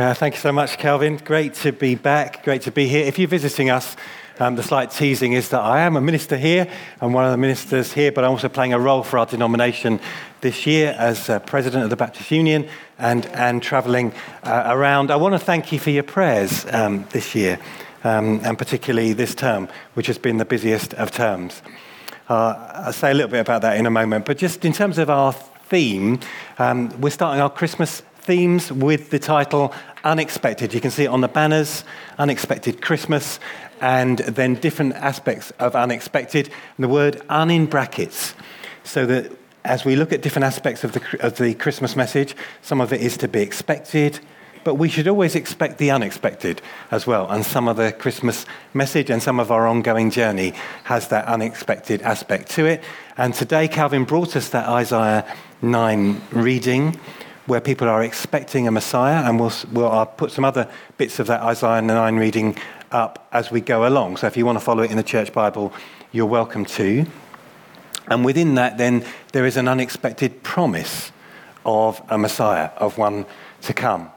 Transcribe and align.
Uh, 0.00 0.14
thank 0.14 0.32
you 0.32 0.40
so 0.40 0.50
much, 0.50 0.78
Calvin. 0.78 1.18
Great 1.18 1.52
to 1.52 1.72
be 1.72 1.94
back. 1.94 2.42
Great 2.42 2.62
to 2.62 2.72
be 2.72 2.88
here. 2.88 3.04
If 3.04 3.18
you're 3.18 3.28
visiting 3.28 3.68
us, 3.68 3.96
um, 4.38 4.56
the 4.56 4.62
slight 4.62 4.90
teasing 4.90 5.34
is 5.34 5.50
that 5.50 5.60
I 5.60 5.80
am 5.80 5.94
a 5.94 6.00
minister 6.00 6.38
here. 6.38 6.66
I'm 7.02 7.12
one 7.12 7.26
of 7.26 7.32
the 7.32 7.36
ministers 7.36 7.92
here, 7.92 8.10
but 8.10 8.24
I'm 8.24 8.30
also 8.30 8.48
playing 8.48 8.72
a 8.72 8.80
role 8.80 9.02
for 9.02 9.18
our 9.18 9.26
denomination 9.26 10.00
this 10.40 10.66
year 10.66 10.96
as 10.96 11.28
uh, 11.28 11.38
president 11.40 11.84
of 11.84 11.90
the 11.90 11.96
Baptist 11.96 12.30
Union 12.30 12.66
and, 12.98 13.26
and 13.26 13.62
traveling 13.62 14.14
uh, 14.42 14.62
around. 14.68 15.10
I 15.10 15.16
want 15.16 15.34
to 15.34 15.38
thank 15.38 15.70
you 15.70 15.78
for 15.78 15.90
your 15.90 16.02
prayers 16.02 16.64
um, 16.72 17.06
this 17.10 17.34
year, 17.34 17.58
um, 18.02 18.40
and 18.42 18.56
particularly 18.56 19.12
this 19.12 19.34
term, 19.34 19.68
which 19.92 20.06
has 20.06 20.16
been 20.16 20.38
the 20.38 20.46
busiest 20.46 20.94
of 20.94 21.10
terms. 21.10 21.60
Uh, 22.26 22.54
I'll 22.86 22.94
say 22.94 23.10
a 23.10 23.14
little 23.14 23.30
bit 23.30 23.40
about 23.40 23.60
that 23.60 23.76
in 23.76 23.84
a 23.84 23.90
moment, 23.90 24.24
but 24.24 24.38
just 24.38 24.64
in 24.64 24.72
terms 24.72 24.96
of 24.96 25.10
our 25.10 25.34
theme, 25.70 26.20
um, 26.58 26.88
we're 27.02 27.10
starting 27.10 27.42
our 27.42 27.50
Christmas 27.50 28.02
themes 28.30 28.70
with 28.70 29.10
the 29.10 29.18
title 29.18 29.74
Unexpected. 30.04 30.72
You 30.72 30.80
can 30.80 30.92
see 30.92 31.02
it 31.02 31.08
on 31.08 31.20
the 31.20 31.26
banners 31.26 31.82
Unexpected 32.16 32.80
Christmas, 32.80 33.40
and 33.80 34.18
then 34.18 34.54
different 34.54 34.94
aspects 34.94 35.50
of 35.58 35.74
unexpected, 35.74 36.48
and 36.76 36.84
the 36.84 36.88
word 36.88 37.20
un 37.28 37.50
in 37.50 37.66
brackets. 37.66 38.34
So 38.84 39.04
that 39.06 39.32
as 39.64 39.84
we 39.84 39.96
look 39.96 40.12
at 40.12 40.22
different 40.22 40.44
aspects 40.44 40.84
of 40.84 40.92
the, 40.92 41.02
of 41.26 41.38
the 41.38 41.54
Christmas 41.54 41.96
message, 41.96 42.36
some 42.62 42.80
of 42.80 42.92
it 42.92 43.00
is 43.00 43.16
to 43.16 43.26
be 43.26 43.40
expected, 43.40 44.20
but 44.62 44.76
we 44.76 44.88
should 44.88 45.08
always 45.08 45.34
expect 45.34 45.78
the 45.78 45.90
unexpected 45.90 46.62
as 46.92 47.08
well. 47.08 47.28
And 47.28 47.44
some 47.44 47.66
of 47.66 47.78
the 47.78 47.90
Christmas 47.90 48.46
message 48.74 49.10
and 49.10 49.20
some 49.20 49.40
of 49.40 49.50
our 49.50 49.66
ongoing 49.66 50.12
journey 50.12 50.52
has 50.84 51.08
that 51.08 51.26
unexpected 51.26 52.00
aspect 52.02 52.48
to 52.50 52.66
it. 52.66 52.84
And 53.16 53.34
today, 53.34 53.66
Calvin 53.66 54.04
brought 54.04 54.36
us 54.36 54.50
that 54.50 54.68
Isaiah 54.68 55.26
9 55.62 56.20
reading 56.30 56.96
where 57.50 57.60
people 57.60 57.88
are 57.88 58.04
expecting 58.04 58.68
a 58.68 58.70
Messiah, 58.70 59.28
and 59.28 59.40
we'll, 59.40 59.52
we'll 59.72 59.90
I'll 59.90 60.06
put 60.06 60.30
some 60.30 60.44
other 60.44 60.70
bits 60.98 61.18
of 61.18 61.26
that 61.26 61.42
Isaiah 61.42 61.82
9 61.82 62.16
reading 62.16 62.56
up 62.92 63.26
as 63.32 63.50
we 63.50 63.60
go 63.60 63.88
along. 63.88 64.18
So 64.18 64.28
if 64.28 64.36
you 64.36 64.46
want 64.46 64.56
to 64.56 64.64
follow 64.64 64.84
it 64.84 64.90
in 64.92 64.96
the 64.96 65.02
church 65.02 65.32
Bible, 65.32 65.72
you're 66.12 66.26
welcome 66.26 66.64
to. 66.64 67.04
And 68.06 68.24
within 68.24 68.54
that, 68.54 68.78
then, 68.78 69.04
there 69.32 69.44
is 69.46 69.56
an 69.56 69.66
unexpected 69.66 70.44
promise 70.44 71.10
of 71.66 72.00
a 72.08 72.16
Messiah, 72.16 72.70
of 72.76 72.98
one 72.98 73.26
to 73.62 73.74
come. 73.74 74.10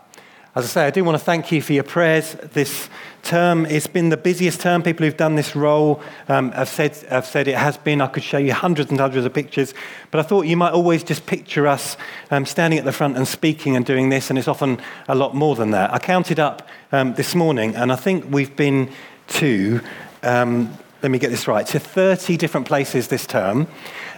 As 0.55 0.65
I 0.65 0.67
say, 0.67 0.85
I 0.85 0.91
do 0.91 1.03
want 1.03 1.17
to 1.17 1.23
thank 1.23 1.51
you 1.51 1.63
for 1.63 1.73
your 1.73 1.83
prayers 1.83 2.33
this 2.53 2.87
term. 3.23 3.65
It's 3.65 3.87
been 3.87 4.09
the 4.09 4.17
busiest 4.17 4.61
term. 4.61 4.83
People 4.83 5.03
who've 5.03 5.17
done 5.17 5.33
this 5.33 5.55
role 5.55 5.99
um, 6.27 6.51
have, 6.51 6.69
said, 6.69 6.95
have 7.09 7.25
said 7.25 7.47
it 7.47 7.55
has 7.55 7.75
been. 7.75 8.01
I 8.01 8.05
could 8.05 8.21
show 8.21 8.37
you 8.37 8.53
hundreds 8.53 8.91
and 8.91 8.99
hundreds 8.99 9.25
of 9.25 9.33
pictures, 9.33 9.73
but 10.11 10.19
I 10.19 10.21
thought 10.21 10.45
you 10.45 10.55
might 10.55 10.73
always 10.73 11.03
just 11.03 11.25
picture 11.25 11.65
us 11.65 11.97
um, 12.29 12.45
standing 12.45 12.77
at 12.77 12.85
the 12.85 12.91
front 12.91 13.17
and 13.17 13.27
speaking 13.27 13.75
and 13.75 13.83
doing 13.83 14.09
this, 14.09 14.29
and 14.29 14.37
it's 14.37 14.47
often 14.47 14.79
a 15.07 15.15
lot 15.15 15.33
more 15.33 15.55
than 15.55 15.71
that. 15.71 15.91
I 15.91 15.97
counted 15.97 16.39
up 16.39 16.67
um, 16.91 17.15
this 17.15 17.33
morning, 17.33 17.75
and 17.75 17.91
I 17.91 17.95
think 17.95 18.25
we've 18.29 18.55
been 18.55 18.91
to, 19.29 19.81
um, 20.21 20.77
let 21.01 21.11
me 21.11 21.17
get 21.17 21.31
this 21.31 21.47
right, 21.47 21.65
to 21.65 21.79
30 21.79 22.37
different 22.37 22.67
places 22.67 23.07
this 23.07 23.25
term 23.25 23.67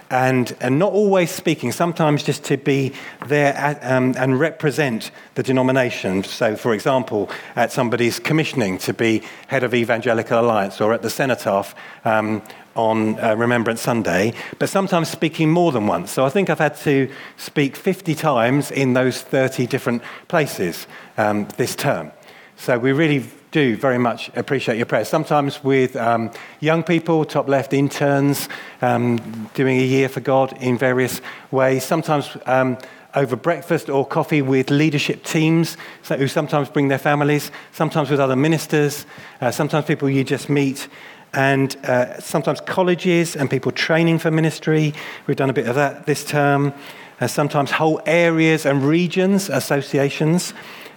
and, 0.09 0.56
and 0.59 0.78
not 0.80 0.94
always 0.94 1.31
speaking, 1.31 1.72
sometimes 1.72 2.23
just 2.23 2.44
to 2.45 2.58
be 2.58 2.94
there 3.28 3.53
at, 3.53 3.84
um, 3.84 4.14
and 4.17 4.39
represent 4.39 5.11
the 5.36 5.44
denomination. 5.44 6.23
So, 6.23 6.56
for 6.56 6.73
example, 6.73 7.30
at 7.56 7.72
somebody's 7.72 8.20
commissioning 8.20 8.78
to 8.80 8.94
be 8.94 9.23
head 9.48 9.64
of 9.64 9.73
Evangelical 9.73 10.39
Alliance 10.39 10.80
or 10.80 10.94
at 10.94 11.02
the 11.02 11.09
cenotaph 11.09 11.76
um, 12.06 12.42
on 12.76 13.17
uh, 13.20 13.36
Remembrance 13.36 13.81
Sunday, 13.81 14.33
but 14.59 14.70
sometimes 14.70 15.09
speaking 15.09 15.50
more 15.50 15.72
than 15.72 15.88
once. 15.88 16.11
So 16.11 16.26
I 16.26 16.30
think 16.30 16.50
I've 16.50 16.59
had 16.59 16.76
to 16.78 17.09
speak 17.38 17.76
50 17.76 18.16
times 18.16 18.70
in 18.70 18.94
those 18.94 19.22
30 19.22 19.66
different 19.67 20.03
places 20.28 20.86
um, 21.17 21.48
this 21.58 21.76
term. 21.76 22.11
So 22.58 22.80
we 22.80 22.94
really 22.94 23.25
do 23.52 23.75
very 23.78 23.98
much 23.98 24.30
appreciate 24.36 24.78
your 24.78 24.86
prayers. 24.86 25.08
Sometimes 25.08 25.64
with 25.64 25.95
um, 25.95 26.31
young 26.59 26.84
people, 26.84 27.25
top 27.25 27.48
left 27.48 27.73
interns, 27.73 28.50
um, 28.81 29.50
doing 29.53 29.77
a 29.77 29.83
year 29.83 30.10
for 30.10 30.20
God 30.20 30.58
in 30.61 30.77
various 30.77 31.21
ways. 31.52 31.83
Sometimes 31.83 32.38
um, 32.45 32.77
over 33.14 33.36
breakfast 33.36 33.89
or 33.89 34.05
coffee 34.05 34.42
with 34.42 34.70
leadership 34.70 35.23
teams 35.23 35.77
so, 36.02 36.17
who 36.17 36.27
sometimes 36.27 36.70
bring 36.70 36.88
their 36.88 36.98
families, 36.98 37.52
sometimes 37.71 38.10
with 38.10 38.20
other 38.20 38.36
ministers, 38.36 39.05
uh, 39.42 39.52
sometimes 39.52 39.86
people 39.86 40.10
you 40.10 40.23
just 40.23 40.49
meet. 40.49 40.87
And 41.33 41.76
uh, 41.86 42.20
sometimes 42.20 42.61
colleges 42.61 43.36
and 43.36 43.49
people 43.49 43.72
training 43.73 44.20
for 44.20 44.32
ministry. 44.32 44.93
We've 45.27 45.37
done 45.37 45.49
a 45.49 45.54
bit 45.54 45.67
of 45.67 45.76
that 45.76 46.05
this 46.05 46.23
term. 46.23 46.73
Uh, 47.20 47.27
sometimes 47.27 47.72
whole 47.72 48.02
areas 48.05 48.66
and 48.66 48.83
regions, 48.83 49.49
associations 49.49 50.54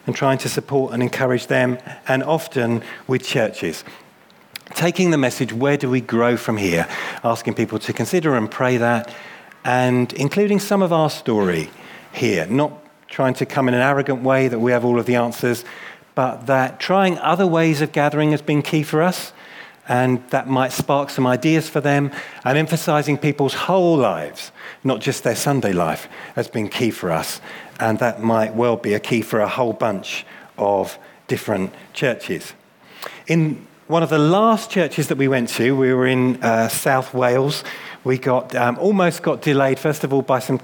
and 0.08 0.16
trying 0.16 0.38
to 0.38 0.48
support 0.48 0.94
and 0.94 1.02
encourage 1.02 1.48
them, 1.48 1.78
and 2.08 2.22
often 2.22 2.82
with 3.06 3.22
churches. 3.22 3.84
Taking 4.70 5.10
the 5.10 5.18
message, 5.18 5.52
where 5.52 5.76
do 5.76 5.90
we 5.90 6.00
grow 6.00 6.38
from 6.38 6.56
here? 6.56 6.88
Asking 7.22 7.52
people 7.52 7.78
to 7.80 7.92
consider 7.92 8.34
and 8.34 8.50
pray 8.50 8.78
that, 8.78 9.14
and 9.66 10.10
including 10.14 10.60
some 10.60 10.80
of 10.80 10.94
our 10.94 11.10
story 11.10 11.68
here, 12.10 12.46
not 12.46 12.72
trying 13.08 13.34
to 13.34 13.44
come 13.44 13.68
in 13.68 13.74
an 13.74 13.82
arrogant 13.82 14.22
way 14.22 14.48
that 14.48 14.58
we 14.58 14.72
have 14.72 14.82
all 14.82 14.98
of 14.98 15.04
the 15.04 15.16
answers, 15.16 15.62
but 16.14 16.46
that 16.46 16.80
trying 16.80 17.18
other 17.18 17.46
ways 17.46 17.82
of 17.82 17.92
gathering 17.92 18.30
has 18.30 18.40
been 18.40 18.62
key 18.62 18.82
for 18.82 19.02
us, 19.02 19.34
and 19.88 20.22
that 20.30 20.46
might 20.46 20.72
spark 20.72 21.10
some 21.10 21.26
ideas 21.26 21.68
for 21.68 21.80
them, 21.80 22.10
and 22.44 22.58
emphasizing 22.58 23.16
people's 23.18 23.54
whole 23.54 23.96
lives, 23.96 24.52
not 24.84 25.00
just 25.00 25.24
their 25.24 25.36
Sunday 25.36 25.72
life, 25.72 26.08
has 26.34 26.48
been 26.48 26.68
key 26.68 26.90
for 26.90 27.10
us 27.10 27.40
and 27.80 27.98
that 27.98 28.22
might 28.22 28.54
well 28.54 28.76
be 28.76 28.94
a 28.94 29.00
key 29.00 29.22
for 29.22 29.40
a 29.40 29.48
whole 29.48 29.72
bunch 29.72 30.26
of 30.56 30.98
different 31.28 31.72
churches. 31.92 32.52
In 33.26 33.66
one 33.88 34.02
of 34.02 34.10
the 34.10 34.18
last 34.18 34.70
churches 34.70 35.08
that 35.08 35.16
we 35.16 35.28
went 35.28 35.48
to, 35.48 35.74
we 35.74 35.94
were 35.94 36.06
in 36.06 36.42
uh, 36.42 36.68
South 36.68 37.14
Wales. 37.14 37.64
We 38.04 38.18
got 38.18 38.54
um, 38.54 38.78
almost 38.78 39.22
got 39.22 39.40
delayed, 39.40 39.78
first 39.78 40.04
of 40.04 40.12
all, 40.12 40.20
by 40.20 40.40
some 40.40 40.60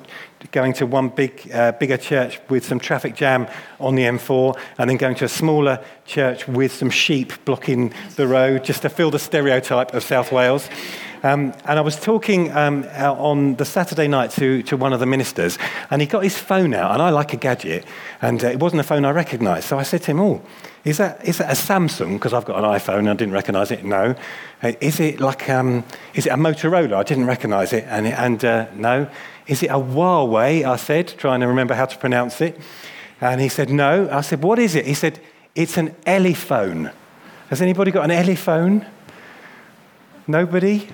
going 0.52 0.74
to 0.74 0.86
one 0.86 1.08
big, 1.08 1.50
uh, 1.50 1.72
bigger 1.72 1.96
church 1.96 2.38
with 2.50 2.66
some 2.66 2.78
traffic 2.78 3.16
jam 3.16 3.48
on 3.80 3.94
the 3.94 4.02
M4, 4.02 4.58
and 4.76 4.90
then 4.90 4.98
going 4.98 5.14
to 5.16 5.24
a 5.24 5.28
smaller 5.28 5.82
church 6.04 6.46
with 6.46 6.70
some 6.70 6.90
sheep 6.90 7.32
blocking 7.46 7.94
the 8.16 8.26
road, 8.26 8.62
just 8.62 8.82
to 8.82 8.90
fill 8.90 9.10
the 9.10 9.18
stereotype 9.18 9.94
of 9.94 10.02
South 10.02 10.30
Wales. 10.30 10.68
Um, 11.24 11.54
and 11.64 11.78
I 11.78 11.80
was 11.80 11.96
talking 11.96 12.52
um, 12.52 12.84
on 12.84 13.56
the 13.56 13.64
Saturday 13.64 14.08
night 14.08 14.30
to, 14.32 14.62
to 14.64 14.76
one 14.76 14.92
of 14.92 15.00
the 15.00 15.06
ministers, 15.06 15.56
and 15.90 16.02
he 16.02 16.06
got 16.06 16.22
his 16.22 16.38
phone 16.38 16.74
out, 16.74 16.92
and 16.92 17.00
I 17.00 17.08
like 17.08 17.32
a 17.32 17.38
gadget, 17.38 17.86
and 18.20 18.44
uh, 18.44 18.48
it 18.48 18.60
wasn't 18.60 18.80
a 18.80 18.84
phone 18.84 19.06
I 19.06 19.10
recognised. 19.10 19.66
So 19.66 19.78
I 19.78 19.84
said 19.84 20.02
to 20.02 20.10
him, 20.10 20.20
Oh, 20.20 20.42
is 20.84 20.98
that, 20.98 21.26
is 21.26 21.38
that 21.38 21.50
a 21.50 21.54
Samsung? 21.54 22.12
Because 22.12 22.34
I've 22.34 22.44
got 22.44 22.58
an 22.58 22.64
iPhone 22.64 22.98
and 22.98 23.10
I 23.10 23.14
didn't 23.14 23.32
recognise 23.32 23.70
it. 23.70 23.86
No. 23.86 24.14
Uh, 24.62 24.72
is 24.82 25.00
it 25.00 25.18
like, 25.18 25.48
um, 25.48 25.82
is 26.12 26.26
it 26.26 26.30
a 26.30 26.36
Motorola? 26.36 26.96
I 26.96 27.02
didn't 27.02 27.24
recognise 27.24 27.72
it. 27.72 27.84
And, 27.88 28.06
and 28.06 28.44
uh, 28.44 28.66
no. 28.74 29.08
Is 29.46 29.62
it 29.62 29.68
a 29.68 29.78
Huawei? 29.78 30.62
I 30.62 30.76
said, 30.76 31.08
trying 31.08 31.40
to 31.40 31.48
remember 31.48 31.72
how 31.72 31.86
to 31.86 31.96
pronounce 31.96 32.42
it. 32.42 32.60
And 33.22 33.40
he 33.40 33.48
said, 33.48 33.70
No. 33.70 34.10
I 34.10 34.20
said, 34.20 34.42
What 34.42 34.58
is 34.58 34.74
it? 34.74 34.86
He 34.86 34.92
said, 34.92 35.20
It's 35.54 35.78
an 35.78 35.96
Elephone. 36.04 36.90
Has 37.48 37.62
anybody 37.62 37.90
got 37.90 38.04
an 38.04 38.10
Elephone? 38.10 38.84
Nobody? 40.26 40.88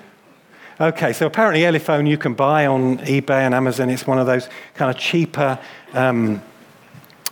Okay, 0.79 1.13
so 1.13 1.25
apparently 1.25 1.65
Elephone 1.65 2.05
you 2.05 2.17
can 2.17 2.33
buy 2.33 2.65
on 2.65 2.99
eBay 2.99 3.41
and 3.41 3.53
Amazon. 3.53 3.89
It's 3.89 4.07
one 4.07 4.17
of 4.17 4.25
those 4.25 4.47
kind 4.73 4.89
of 4.89 4.97
cheaper 4.99 5.59
um, 5.93 6.41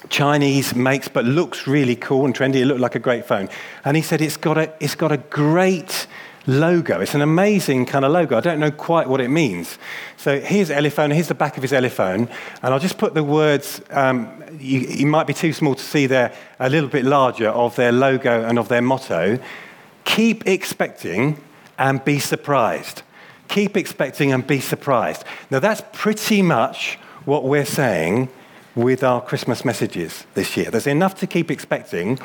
Chinese 0.09 0.75
makes, 0.75 1.07
but 1.07 1.25
looks 1.25 1.65
really 1.65 1.95
cool 1.95 2.25
and 2.25 2.35
trendy. 2.35 2.55
It 2.55 2.65
looked 2.65 2.81
like 2.81 2.95
a 2.95 2.99
great 2.99 3.25
phone. 3.25 3.49
And 3.85 3.95
he 3.95 4.03
said 4.03 4.21
it's 4.21 4.37
got 4.37 4.57
a, 4.57 4.73
it's 4.79 4.95
got 4.95 5.11
a 5.11 5.17
great 5.17 6.05
logo. 6.47 6.99
It's 6.99 7.15
an 7.15 7.21
amazing 7.21 7.85
kind 7.85 8.03
of 8.03 8.11
logo. 8.11 8.37
I 8.37 8.41
don't 8.41 8.59
know 8.59 8.71
quite 8.71 9.07
what 9.07 9.21
it 9.21 9.29
means. 9.29 9.77
So 10.17 10.39
here's 10.39 10.69
Elephone. 10.69 11.11
Here's 11.11 11.27
the 11.29 11.33
back 11.35 11.55
of 11.55 11.63
his 11.63 11.73
Elephone. 11.73 12.29
And 12.61 12.73
I'll 12.73 12.79
just 12.79 12.97
put 12.97 13.13
the 13.13 13.23
words, 13.23 13.81
um, 13.91 14.43
you, 14.59 14.79
you 14.81 15.05
might 15.07 15.27
be 15.27 15.33
too 15.33 15.53
small 15.53 15.75
to 15.75 15.83
see 15.83 16.07
there, 16.07 16.33
a 16.59 16.69
little 16.69 16.89
bit 16.89 17.05
larger 17.05 17.49
of 17.49 17.75
their 17.77 17.91
logo 17.91 18.43
and 18.43 18.59
of 18.59 18.67
their 18.67 18.81
motto. 18.81 19.39
Keep 20.03 20.45
expecting 20.45 21.41
and 21.77 22.03
be 22.03 22.19
surprised 22.19 23.03
keep 23.49 23.75
expecting 23.75 24.31
and 24.31 24.47
be 24.47 24.61
surprised. 24.61 25.25
Now, 25.51 25.59
that's 25.59 25.81
pretty 25.91 26.41
much 26.41 26.97
what 27.25 27.43
we're 27.43 27.65
saying 27.65 28.29
with 28.75 29.03
our 29.03 29.21
Christmas 29.21 29.65
messages 29.65 30.25
this 30.35 30.55
year. 30.55 30.71
There's 30.71 30.87
enough 30.87 31.15
to 31.15 31.27
keep 31.27 31.51
expecting, 31.51 32.19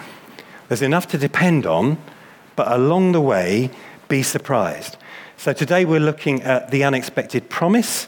there's 0.69 0.83
enough 0.83 1.09
to 1.09 1.19
depend 1.19 1.67
on, 1.67 1.99
but 2.55 2.71
along 2.71 3.13
the 3.13 3.21
way, 3.21 3.71
be 4.09 4.23
surprised. 4.23 4.97
So 5.37 5.53
today 5.53 5.85
we're 5.85 5.99
looking 5.99 6.43
at 6.43 6.71
the 6.71 6.85
unexpected 6.85 7.51
promise 7.51 8.07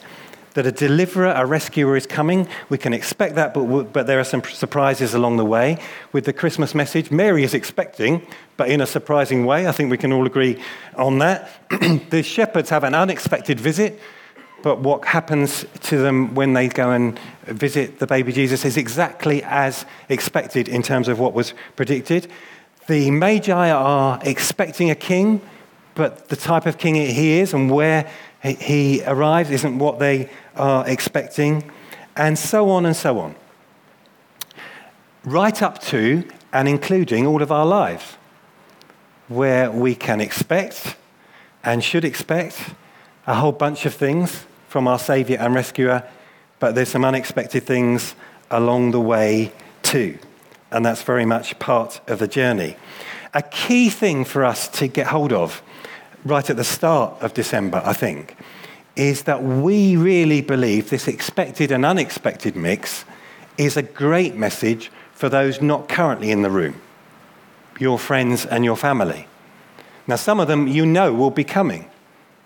that 0.57 0.67
a 0.67 0.73
deliverer, 0.73 1.33
a 1.37 1.45
rescuer 1.45 1.97
is 1.97 2.07
coming. 2.07 2.49
We 2.71 2.79
can 2.79 2.95
expect 2.95 3.35
that, 3.35 3.53
but, 3.53 3.93
but 3.93 4.07
there 4.07 4.19
are 4.19 4.25
some 4.25 4.43
surprises 4.43 5.13
along 5.13 5.37
the 5.37 5.45
way. 5.45 5.79
With 6.13 6.25
the 6.25 6.33
Christmas 6.33 6.75
message, 6.75 7.11
Mary 7.11 7.45
is 7.45 7.53
expecting, 7.53 8.27
but 8.57 8.71
in 8.71 8.81
a 8.81 8.87
surprising 8.87 9.45
way. 9.45 9.69
I 9.69 9.73
think 9.73 9.91
we 9.91 9.99
can 9.99 10.15
all 10.15 10.27
agree 10.27 10.61
on 10.97 11.19
that. 11.19 11.51
the 12.11 12.23
shepherds 12.23 12.71
have 12.71 12.85
an 12.85 12.95
unexpected 12.95 13.61
visit. 13.61 14.01
but 14.63 14.81
what 14.81 15.05
happens 15.05 15.67
to 15.83 15.99
them 15.99 16.35
when 16.35 16.55
they 16.55 16.69
go 16.69 16.91
and 16.91 17.19
visit 17.45 17.99
the 17.99 18.07
baby 18.07 18.33
Jesus 18.33 18.65
is 18.65 18.79
exactly 18.79 19.43
as 19.45 19.85
expected 20.09 20.69
in 20.69 20.83
terms 20.83 21.07
of 21.07 21.19
what 21.19 21.35
was 21.35 21.53
predicted. 21.77 22.29
The 22.87 23.11
Magi 23.11 23.71
are 23.71 24.19
expecting 24.23 24.91
a 24.91 24.95
king, 24.95 25.43
but 25.97 26.29
the 26.29 26.37
type 26.37 26.67
of 26.67 26.79
king 26.79 26.95
he 26.95 27.41
is 27.41 27.53
and 27.53 27.69
where 27.71 28.09
he 28.43 29.03
arrives 29.05 29.51
isn't 29.51 29.79
what 29.79 29.99
they 29.99 30.31
are 30.55 30.87
expecting, 30.89 31.69
and 32.15 32.39
so 32.39 32.71
on 32.71 32.87
and 32.87 32.95
so 32.95 33.19
on. 33.19 33.35
Right 35.25 35.61
up 35.61 35.81
to 35.85 36.23
and 36.53 36.69
including 36.69 37.27
all 37.27 37.43
of 37.43 37.51
our 37.51 37.67
lives, 37.67 38.17
where 39.27 39.73
we 39.73 39.97
can 39.97 40.21
expect 40.21 40.97
and 41.65 41.83
should 41.83 42.05
expect 42.05 42.75
a 43.27 43.35
whole 43.35 43.53
bunch 43.53 43.87
of 43.87 43.95
things 43.95 44.45
from 44.69 44.87
our 44.87 44.99
Saviour 44.99 45.41
and 45.41 45.55
Rescuer, 45.55 46.05
but 46.61 46.75
there's 46.75 46.91
some 46.91 47.05
unexpected 47.05 47.65
things 47.65 48.15
along 48.51 48.93
the 48.93 49.01
way 49.01 49.51
too. 49.83 50.19
And 50.71 50.85
that's 50.85 51.03
very 51.03 51.25
much 51.25 51.59
part 51.59 52.01
of 52.07 52.19
the 52.19 52.29
journey. 52.29 52.77
A 53.35 53.43
key 53.43 53.89
thing 53.91 54.25
for 54.25 54.45
us 54.45 54.69
to 54.69 54.87
get 54.87 55.09
hold 55.09 55.33
of 55.33 55.63
right 56.27 56.49
at 56.51 56.57
the 56.57 56.65
start 56.65 57.23
of 57.23 57.35
December, 57.35 57.81
I 57.85 57.93
think, 57.93 58.37
is 58.97 59.25
that 59.25 59.43
we 59.43 59.97
really 59.97 60.41
believe 60.41 60.91
this 60.91 61.07
expected 61.07 61.71
and 61.71 61.85
unexpected 61.85 62.57
mix 62.57 63.05
is 63.59 63.77
a 63.77 63.83
great 63.83 64.35
message 64.35 64.91
for 65.13 65.29
those 65.29 65.63
not 65.63 65.89
currently 65.89 66.31
in 66.31 66.43
the 66.43 66.51
room, 66.51 66.81
your 67.79 67.99
friends 67.99 68.45
and 68.45 68.65
your 68.65 68.77
family. 68.77 69.27
Now, 70.07 70.17
some 70.17 70.41
of 70.41 70.49
them 70.49 70.67
you 70.67 70.85
know 70.85 71.13
will 71.13 71.31
be 71.31 71.45
coming 71.45 71.89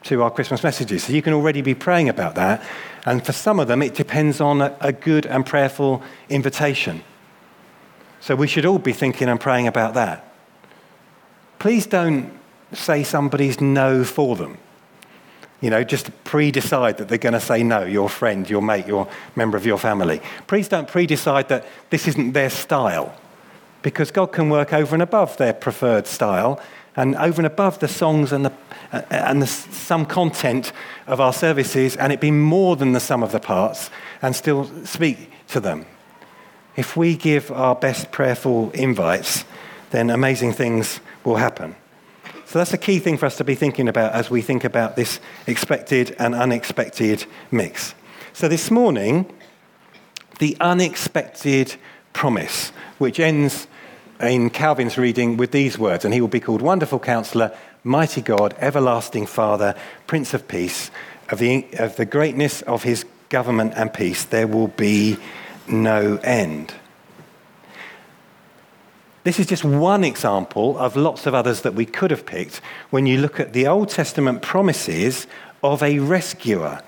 to 0.05 0.23
our 0.23 0.31
Christmas 0.31 0.63
messages, 0.63 1.05
so 1.05 1.13
you 1.13 1.23
can 1.23 1.33
already 1.33 1.63
be 1.63 1.75
praying 1.75 2.09
about 2.09 2.35
that. 2.35 2.63
And 3.05 3.25
for 3.25 3.33
some 3.33 3.59
of 3.59 3.69
them, 3.69 3.83
it 3.83 3.95
depends 3.95 4.41
on 4.41 4.61
a, 4.61 4.93
good 4.93 5.27
and 5.27 5.45
prayerful 5.45 6.03
invitation. 6.29 7.03
So 8.21 8.35
we 8.35 8.47
should 8.47 8.67
all 8.67 8.79
be 8.79 8.93
thinking 8.93 9.29
and 9.29 9.41
praying 9.41 9.67
about 9.67 9.95
that. 9.95 10.33
Please 11.59 11.87
don't 11.87 12.40
say 12.73 13.03
somebody's 13.05 13.61
no 13.61 14.05
for 14.05 14.37
them. 14.37 14.59
You 15.61 15.69
know, 15.69 15.85
just 15.85 16.11
pre 16.25 16.51
decide 16.51 16.97
that 16.99 17.09
they're 17.09 17.19
going 17.19 17.35
to 17.35 17.41
say 17.41 17.63
no, 17.63 17.85
your 17.85 18.09
friend, 18.09 18.49
your 18.49 18.63
mate, 18.63 18.87
your 18.87 19.07
member 19.37 19.57
of 19.59 19.67
your 19.67 19.79
family. 19.79 20.23
Please 20.47 20.69
don't 20.69 20.89
pre 20.89 21.07
decide 21.07 21.49
that 21.49 21.67
this 21.91 22.09
isn't 22.09 22.33
their 22.33 22.51
style, 22.51 23.15
because 23.83 24.11
God 24.11 24.33
can 24.33 24.49
work 24.49 24.73
over 24.73 24.95
and 24.95 25.03
above 25.03 25.37
their 25.37 25.53
preferred 25.53 26.07
style 26.07 26.61
and 26.97 27.15
over 27.17 27.41
and 27.41 27.47
above 27.47 27.79
the 27.79 27.89
songs 27.89 28.33
and, 28.33 28.45
the, 28.45 28.53
and 29.11 29.41
the, 29.41 29.47
some 29.47 30.05
content 30.05 30.73
of 31.07 31.21
our 31.21 31.33
services, 31.33 31.97
and 31.97 32.13
it 32.13 32.21
be 32.21 32.31
more 32.31 32.75
than 32.75 32.93
the 32.93 33.01
sum 33.01 33.23
of 33.23 33.33
the 33.33 33.39
parts, 33.39 33.91
and 34.23 34.35
still 34.35 34.65
speak 34.85 35.31
to 35.49 35.61
them. 35.61 35.87
If 36.77 36.97
we 36.97 37.17
give 37.17 37.51
our 37.53 37.75
best 37.75 38.11
prayerful 38.11 38.71
invites, 38.73 39.45
then 39.91 40.11
amazing 40.11 40.53
things 40.53 41.01
will 41.25 41.37
happen. 41.37 41.77
So 42.51 42.59
that's 42.59 42.75
a 42.75 42.79
key 42.79 42.99
thing 42.99 43.17
for 43.17 43.27
us 43.27 43.37
to 43.37 43.45
be 43.45 43.55
thinking 43.55 43.89
about 43.89 44.13
as 44.13 44.29
we 44.29 44.43
think 44.43 44.65
about 44.65 44.97
this 44.97 45.21
expected 45.47 46.17
and 46.19 46.35
unexpected 46.35 47.25
mix. 47.53 47.95
So 48.33 48.49
this 48.49 48.73
morning, 48.73 49.33
the 50.41 50.57
unexpected 50.61 51.77
promise, 52.13 52.71
which 52.99 53.21
ends 53.21 53.69
in 54.21 54.51
Calvin's 54.51 54.99
reading 54.99 55.37
with 55.37 55.53
these 55.53 55.79
words, 55.79 56.05
and 56.05 56.13
he 56.13 56.21
will 56.21 56.27
be 56.27 56.41
called 56.41 56.61
Wonderful 56.61 56.99
Counselor, 56.99 57.57
Mighty 57.85 58.21
God, 58.21 58.57
Everlasting 58.59 59.27
Father, 59.27 59.77
Prince 60.09 60.35
of 60.35 60.49
Peace. 60.49 60.91
Of 61.29 61.39
the, 61.39 61.65
of 61.79 61.95
the 61.95 62.05
greatness 62.05 62.63
of 62.63 62.83
his 62.83 63.05
government 63.29 63.75
and 63.77 63.95
peace, 63.95 64.25
there 64.25 64.49
will 64.49 64.67
be 64.67 65.19
no 65.69 66.17
end. 66.25 66.75
This 69.23 69.39
is 69.39 69.47
just 69.47 69.65
one 69.65 70.03
example 70.03 70.79
of 70.79 70.97
lots 70.97 71.27
of 71.27 71.35
others 71.35 71.61
that 71.61 71.75
we 71.75 71.85
could 71.85 72.11
have 72.11 72.25
picked 72.25 72.63
when 72.89 73.05
you 73.05 73.19
look 73.19 73.39
at 73.39 73.53
the 73.53 73.67
Old 73.67 73.91
Testament 73.91 74.41
promises 74.41 75.27
of 75.63 75.83
a 75.83 75.99
rescuer, 75.99 76.83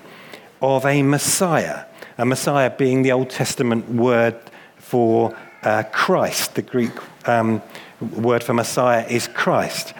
of 0.59 0.83
a 0.83 1.03
Messiah. 1.03 1.85
A 2.17 2.25
Messiah 2.25 2.71
being 2.75 3.03
the 3.03 3.11
Old 3.11 3.29
Testament 3.29 3.87
word 3.87 4.35
for 4.77 5.37
uh, 5.61 5.83
Christ. 5.91 6.55
The 6.55 6.63
Greek 6.63 6.91
um, 7.27 7.61
word 8.01 8.43
for 8.43 8.55
Messiah 8.55 9.05
is 9.07 9.27
Christ. 9.27 9.93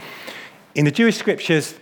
In 0.73 0.85
the 0.85 0.91
Jewish 0.91 1.17
scriptures, 1.17 1.75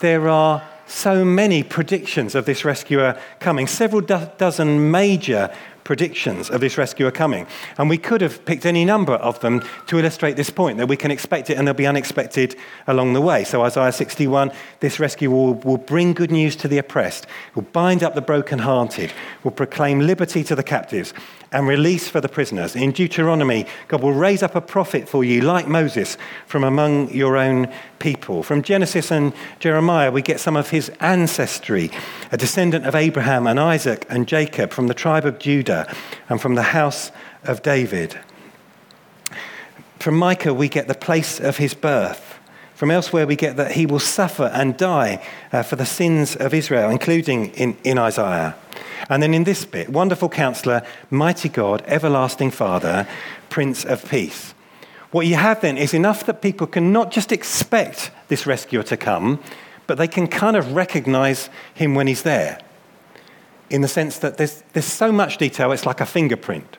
there 0.00 0.26
are 0.30 0.62
so 0.86 1.22
many 1.22 1.62
predictions 1.62 2.34
of 2.34 2.46
this 2.46 2.64
rescuer 2.64 3.20
coming, 3.40 3.66
several 3.66 4.00
do- 4.00 4.30
dozen 4.38 4.90
major 4.90 5.54
predictions 5.88 6.50
of 6.50 6.60
this 6.60 6.76
rescuer 6.76 7.10
coming. 7.10 7.46
And 7.78 7.88
we 7.88 7.96
could 7.96 8.20
have 8.20 8.44
picked 8.44 8.66
any 8.66 8.84
number 8.84 9.14
of 9.14 9.40
them 9.40 9.62
to 9.86 9.98
illustrate 9.98 10.36
this 10.36 10.50
point 10.50 10.76
that 10.76 10.86
we 10.86 10.98
can 10.98 11.10
expect 11.10 11.48
it 11.48 11.56
and 11.56 11.66
there'll 11.66 11.78
be 11.78 11.86
unexpected 11.86 12.56
along 12.86 13.14
the 13.14 13.22
way. 13.22 13.42
So, 13.42 13.62
Isaiah 13.62 13.90
61 13.90 14.52
this 14.80 15.00
rescue 15.00 15.30
will, 15.30 15.54
will 15.54 15.78
bring 15.78 16.12
good 16.12 16.30
news 16.30 16.56
to 16.56 16.68
the 16.68 16.76
oppressed, 16.76 17.26
will 17.54 17.62
bind 17.62 18.02
up 18.02 18.14
the 18.14 18.20
brokenhearted, 18.20 19.14
will 19.42 19.50
proclaim 19.50 20.00
liberty 20.00 20.44
to 20.44 20.54
the 20.54 20.62
captives 20.62 21.14
and 21.52 21.66
release 21.66 22.08
for 22.08 22.20
the 22.20 22.28
prisoners. 22.28 22.76
In 22.76 22.92
Deuteronomy, 22.92 23.66
God 23.88 24.02
will 24.02 24.12
raise 24.12 24.42
up 24.42 24.54
a 24.54 24.60
prophet 24.60 25.08
for 25.08 25.24
you, 25.24 25.40
like 25.40 25.66
Moses, 25.66 26.18
from 26.46 26.64
among 26.64 27.10
your 27.10 27.36
own 27.36 27.72
people. 27.98 28.42
From 28.42 28.62
Genesis 28.62 29.10
and 29.10 29.32
Jeremiah, 29.58 30.12
we 30.12 30.22
get 30.22 30.40
some 30.40 30.56
of 30.56 30.70
his 30.70 30.90
ancestry, 31.00 31.90
a 32.30 32.36
descendant 32.36 32.86
of 32.86 32.94
Abraham 32.94 33.46
and 33.46 33.58
Isaac 33.58 34.06
and 34.10 34.28
Jacob, 34.28 34.70
from 34.70 34.88
the 34.88 34.94
tribe 34.94 35.24
of 35.24 35.38
Judah 35.78 35.96
and 36.28 36.40
from 36.40 36.54
the 36.54 36.62
house 36.62 37.10
of 37.44 37.62
David. 37.62 38.18
From 39.98 40.16
Micah, 40.16 40.54
we 40.54 40.68
get 40.68 40.88
the 40.88 40.94
place 40.94 41.40
of 41.40 41.56
his 41.56 41.74
birth. 41.74 42.38
From 42.74 42.90
elsewhere, 42.90 43.26
we 43.26 43.34
get 43.34 43.56
that 43.56 43.72
he 43.72 43.86
will 43.86 43.98
suffer 43.98 44.44
and 44.54 44.76
die 44.76 45.20
uh, 45.52 45.64
for 45.64 45.76
the 45.76 45.86
sins 45.86 46.36
of 46.36 46.54
Israel, 46.54 46.90
including 46.90 47.46
in, 47.54 47.76
in 47.82 47.98
Isaiah. 47.98 48.54
And 49.08 49.22
then 49.22 49.34
in 49.34 49.44
this 49.44 49.64
bit, 49.64 49.88
wonderful 49.88 50.28
counselor, 50.28 50.82
mighty 51.10 51.48
God, 51.48 51.82
everlasting 51.86 52.52
Father, 52.52 53.08
Prince 53.50 53.84
of 53.84 54.08
Peace. 54.08 54.54
What 55.10 55.26
you 55.26 55.36
have 55.36 55.60
then 55.60 55.76
is 55.78 55.94
enough 55.94 56.26
that 56.26 56.42
people 56.42 56.66
can 56.66 56.92
not 56.92 57.10
just 57.10 57.32
expect 57.32 58.12
this 58.28 58.46
rescuer 58.46 58.84
to 58.84 58.96
come, 58.96 59.40
but 59.86 59.98
they 59.98 60.08
can 60.08 60.28
kind 60.28 60.56
of 60.56 60.74
recognize 60.74 61.50
him 61.74 61.94
when 61.94 62.06
he's 62.06 62.22
there. 62.22 62.60
In 63.70 63.82
the 63.82 63.88
sense 63.88 64.18
that 64.18 64.38
there's, 64.38 64.62
there's 64.72 64.86
so 64.86 65.12
much 65.12 65.38
detail, 65.38 65.72
it's 65.72 65.86
like 65.86 66.00
a 66.00 66.06
fingerprint. 66.06 66.78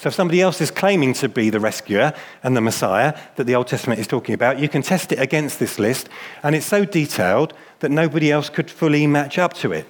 So 0.00 0.08
if 0.08 0.14
somebody 0.14 0.40
else 0.40 0.62
is 0.62 0.70
claiming 0.70 1.12
to 1.14 1.28
be 1.28 1.50
the 1.50 1.60
rescuer 1.60 2.14
and 2.42 2.56
the 2.56 2.62
Messiah 2.62 3.18
that 3.36 3.44
the 3.44 3.54
Old 3.54 3.66
Testament 3.66 4.00
is 4.00 4.06
talking 4.06 4.34
about, 4.34 4.58
you 4.58 4.66
can 4.66 4.80
test 4.80 5.12
it 5.12 5.18
against 5.18 5.58
this 5.58 5.78
list, 5.78 6.08
and 6.42 6.54
it's 6.54 6.64
so 6.64 6.86
detailed 6.86 7.52
that 7.80 7.90
nobody 7.90 8.32
else 8.32 8.48
could 8.48 8.70
fully 8.70 9.06
match 9.06 9.38
up 9.38 9.52
to 9.54 9.72
it. 9.72 9.86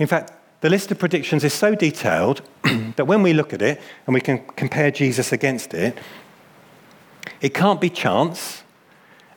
In 0.00 0.08
fact, 0.08 0.32
the 0.62 0.68
list 0.68 0.90
of 0.90 0.98
predictions 0.98 1.44
is 1.44 1.52
so 1.54 1.76
detailed 1.76 2.42
that 2.96 3.06
when 3.06 3.22
we 3.22 3.34
look 3.34 3.52
at 3.52 3.62
it 3.62 3.80
and 4.06 4.14
we 4.14 4.20
can 4.20 4.38
compare 4.56 4.90
Jesus 4.90 5.30
against 5.30 5.74
it, 5.74 5.96
it 7.40 7.54
can't 7.54 7.80
be 7.80 7.90
chance, 7.90 8.64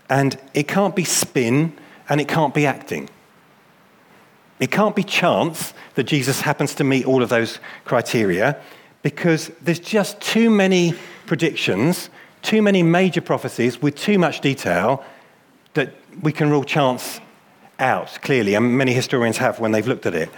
and 0.09 0.39
it 0.53 0.67
can't 0.67 0.95
be 0.95 1.03
spin, 1.03 1.77
and 2.09 2.19
it 2.19 2.27
can't 2.27 2.53
be 2.53 2.65
acting. 2.65 3.09
It 4.59 4.71
can't 4.71 4.95
be 4.95 5.03
chance 5.03 5.73
that 5.95 6.03
Jesus 6.03 6.41
happens 6.41 6.73
to 6.75 6.83
meet 6.83 7.05
all 7.05 7.21
of 7.21 7.29
those 7.29 7.59
criteria 7.85 8.59
because 9.03 9.51
there's 9.61 9.79
just 9.79 10.19
too 10.19 10.49
many 10.49 10.95
predictions, 11.27 12.09
too 12.41 12.61
many 12.61 12.81
major 12.83 13.21
prophecies 13.21 13.81
with 13.81 13.95
too 13.95 14.17
much 14.17 14.41
detail 14.41 15.03
that 15.75 15.93
we 16.21 16.31
can 16.31 16.49
rule 16.49 16.63
chance 16.63 17.19
out 17.79 18.17
clearly, 18.23 18.55
and 18.55 18.77
many 18.77 18.93
historians 18.93 19.37
have 19.37 19.59
when 19.59 19.71
they've 19.71 19.87
looked 19.87 20.07
at 20.07 20.15
it. 20.15 20.29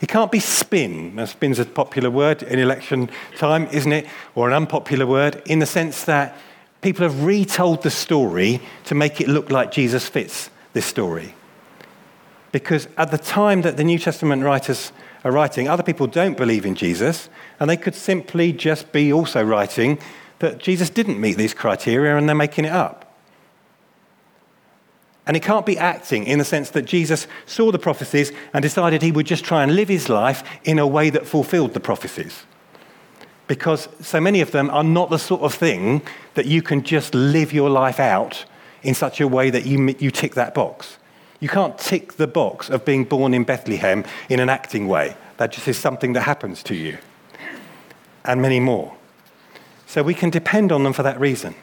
It 0.00 0.08
can't 0.08 0.32
be 0.32 0.40
spin. 0.40 1.16
Now, 1.16 1.26
spin's 1.26 1.58
a 1.58 1.64
popular 1.64 2.10
word 2.10 2.42
in 2.42 2.58
election 2.58 3.10
time, 3.36 3.66
isn't 3.66 3.92
it? 3.92 4.06
Or 4.34 4.48
an 4.48 4.54
unpopular 4.54 5.06
word 5.06 5.42
in 5.46 5.58
the 5.58 5.66
sense 5.66 6.04
that 6.04 6.36
people 6.80 7.02
have 7.02 7.24
retold 7.24 7.82
the 7.82 7.90
story 7.90 8.60
to 8.84 8.94
make 8.94 9.20
it 9.20 9.28
look 9.28 9.50
like 9.50 9.72
Jesus 9.72 10.08
fits 10.08 10.50
this 10.72 10.86
story. 10.86 11.34
Because 12.52 12.88
at 12.96 13.10
the 13.10 13.18
time 13.18 13.62
that 13.62 13.76
the 13.76 13.84
New 13.84 13.98
Testament 13.98 14.42
writers 14.42 14.92
are 15.24 15.32
writing, 15.32 15.68
other 15.68 15.82
people 15.82 16.06
don't 16.06 16.36
believe 16.36 16.64
in 16.64 16.74
Jesus, 16.74 17.28
and 17.60 17.68
they 17.68 17.76
could 17.76 17.94
simply 17.94 18.52
just 18.52 18.92
be 18.92 19.12
also 19.12 19.42
writing 19.42 19.98
that 20.38 20.58
Jesus 20.58 20.88
didn't 20.88 21.20
meet 21.20 21.36
these 21.36 21.54
criteria 21.54 22.16
and 22.16 22.28
they're 22.28 22.36
making 22.36 22.64
it 22.64 22.72
up. 22.72 23.04
And 25.26 25.36
it 25.36 25.42
can't 25.42 25.66
be 25.66 25.76
acting 25.76 26.24
in 26.24 26.38
the 26.38 26.44
sense 26.44 26.70
that 26.70 26.86
Jesus 26.86 27.26
saw 27.44 27.70
the 27.70 27.78
prophecies 27.78 28.32
and 28.54 28.62
decided 28.62 29.02
he 29.02 29.12
would 29.12 29.26
just 29.26 29.44
try 29.44 29.62
and 29.62 29.76
live 29.76 29.88
his 29.88 30.08
life 30.08 30.42
in 30.64 30.78
a 30.78 30.86
way 30.86 31.10
that 31.10 31.26
fulfilled 31.26 31.74
the 31.74 31.80
prophecies. 31.80 32.44
Because 33.46 33.88
so 34.00 34.20
many 34.20 34.40
of 34.40 34.52
them 34.52 34.70
are 34.70 34.84
not 34.84 35.10
the 35.10 35.18
sort 35.18 35.42
of 35.42 35.52
thing 35.52 36.00
that 36.32 36.46
you 36.46 36.62
can 36.62 36.82
just 36.82 37.14
live 37.14 37.52
your 37.52 37.68
life 37.68 38.00
out 38.00 38.46
in 38.82 38.94
such 38.94 39.20
a 39.20 39.28
way 39.28 39.50
that 39.50 39.66
you, 39.66 39.94
you 39.98 40.10
tick 40.10 40.34
that 40.34 40.54
box. 40.54 40.96
You 41.40 41.48
can't 41.48 41.78
tick 41.78 42.14
the 42.14 42.26
box 42.26 42.68
of 42.68 42.84
being 42.84 43.04
born 43.04 43.32
in 43.32 43.44
Bethlehem 43.44 44.04
in 44.28 44.40
an 44.40 44.48
acting 44.48 44.88
way. 44.88 45.16
That 45.36 45.52
just 45.52 45.68
is 45.68 45.78
something 45.78 46.12
that 46.14 46.22
happens 46.22 46.62
to 46.64 46.74
you. 46.74 46.98
And 48.24 48.42
many 48.42 48.58
more. 48.60 48.96
So 49.86 50.02
we 50.02 50.14
can 50.14 50.30
depend 50.30 50.72
on 50.72 50.82
them 50.82 50.92
for 50.92 51.02
that 51.02 51.18
reason. 51.20 51.54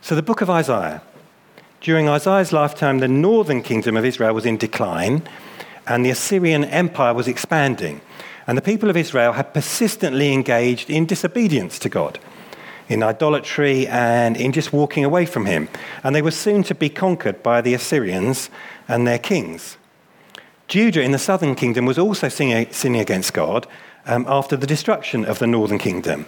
So 0.00 0.14
the 0.14 0.22
book 0.22 0.40
of 0.40 0.50
Isaiah. 0.50 1.02
During 1.80 2.08
Isaiah's 2.08 2.52
lifetime, 2.52 2.98
the 2.98 3.08
northern 3.08 3.62
kingdom 3.62 3.96
of 3.96 4.04
Israel 4.04 4.34
was 4.34 4.46
in 4.46 4.56
decline, 4.56 5.22
and 5.86 6.04
the 6.04 6.10
Assyrian 6.10 6.64
Empire 6.64 7.14
was 7.14 7.26
expanding. 7.26 8.00
And 8.46 8.56
the 8.56 8.62
people 8.62 8.90
of 8.90 8.96
Israel 8.96 9.32
had 9.32 9.54
persistently 9.54 10.32
engaged 10.32 10.90
in 10.90 11.06
disobedience 11.06 11.78
to 11.80 11.88
God, 11.88 12.18
in 12.92 13.02
idolatry, 13.02 13.86
and 13.88 14.36
in 14.36 14.52
just 14.52 14.72
walking 14.72 15.04
away 15.04 15.26
from 15.26 15.46
Him. 15.46 15.68
And 16.04 16.14
they 16.14 16.22
were 16.22 16.30
soon 16.30 16.62
to 16.64 16.74
be 16.74 16.88
conquered 16.88 17.42
by 17.42 17.60
the 17.60 17.74
Assyrians 17.74 18.50
and 18.86 19.06
their 19.06 19.18
kings. 19.18 19.78
Judah 20.68 21.02
in 21.02 21.12
the 21.12 21.18
southern 21.18 21.54
kingdom 21.54 21.84
was 21.84 21.98
also 21.98 22.28
sinning 22.28 23.00
against 23.00 23.34
God 23.34 23.66
um, 24.06 24.24
after 24.28 24.56
the 24.56 24.66
destruction 24.66 25.24
of 25.24 25.38
the 25.38 25.46
northern 25.46 25.78
kingdom. 25.78 26.26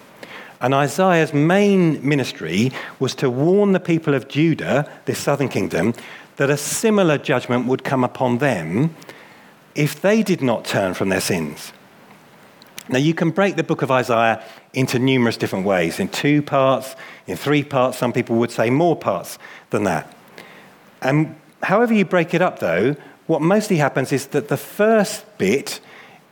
And 0.60 0.74
Isaiah's 0.74 1.34
main 1.34 2.06
ministry 2.06 2.72
was 2.98 3.14
to 3.16 3.28
warn 3.28 3.72
the 3.72 3.80
people 3.80 4.14
of 4.14 4.28
Judah, 4.28 4.90
this 5.04 5.18
southern 5.18 5.48
kingdom, 5.48 5.94
that 6.36 6.50
a 6.50 6.56
similar 6.56 7.18
judgment 7.18 7.66
would 7.66 7.84
come 7.84 8.02
upon 8.02 8.38
them 8.38 8.94
if 9.74 10.00
they 10.00 10.22
did 10.22 10.40
not 10.42 10.64
turn 10.64 10.94
from 10.94 11.08
their 11.08 11.20
sins. 11.20 11.72
Now, 12.88 12.98
you 12.98 13.14
can 13.14 13.30
break 13.30 13.56
the 13.56 13.62
book 13.62 13.82
of 13.82 13.90
Isaiah 13.90 14.44
into 14.74 14.98
numerous 14.98 15.36
different 15.36 15.64
ways 15.64 15.98
in 15.98 16.08
two 16.08 16.42
parts, 16.42 16.94
in 17.26 17.36
three 17.36 17.64
parts, 17.64 17.96
some 17.96 18.12
people 18.12 18.36
would 18.36 18.50
say 18.50 18.68
more 18.68 18.94
parts 18.94 19.38
than 19.70 19.84
that. 19.84 20.14
And 21.00 21.36
however 21.62 21.94
you 21.94 22.04
break 22.04 22.34
it 22.34 22.42
up, 22.42 22.58
though, 22.58 22.96
what 23.26 23.40
mostly 23.40 23.76
happens 23.76 24.12
is 24.12 24.26
that 24.28 24.48
the 24.48 24.56
first 24.56 25.24
bit 25.38 25.80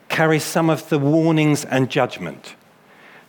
carries 0.09 0.45
some 0.45 0.69
of 0.69 0.89
the 0.91 0.99
warnings 0.99 1.65
and 1.65 1.91
judgment. 1.91 2.55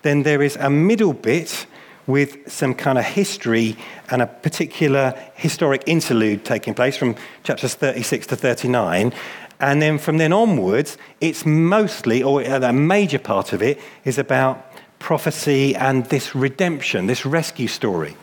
Then 0.01 0.24
there 0.24 0.42
is 0.42 0.58
a 0.58 0.70
middle 0.70 1.13
bit 1.13 1.65
with 2.06 2.51
some 2.51 2.74
kind 2.74 2.98
of 2.98 3.06
history 3.06 3.77
and 4.10 4.22
a 4.22 4.27
particular 4.27 5.13
historic 5.36 5.84
interlude 5.86 6.44
taking 6.44 6.74
place 6.74 6.98
from 6.98 7.15
chapters 7.44 7.75
36 7.75 8.27
to 8.27 8.36
39. 8.36 9.13
And 9.63 9.82
then 9.82 9.98
from 9.98 10.17
then 10.17 10.34
onwards, 10.34 10.98
it's 11.22 11.46
mostly, 11.46 12.22
or 12.22 12.41
a 12.41 12.74
major 12.74 13.17
part 13.17 13.53
of 13.53 13.62
it, 13.62 13.79
is 14.03 14.17
about 14.17 14.62
prophecy 15.00 15.74
and 15.74 16.05
this 16.08 16.36
redemption, 16.36 17.08
this 17.08 17.25
rescue 17.25 17.70
story. 17.70 18.17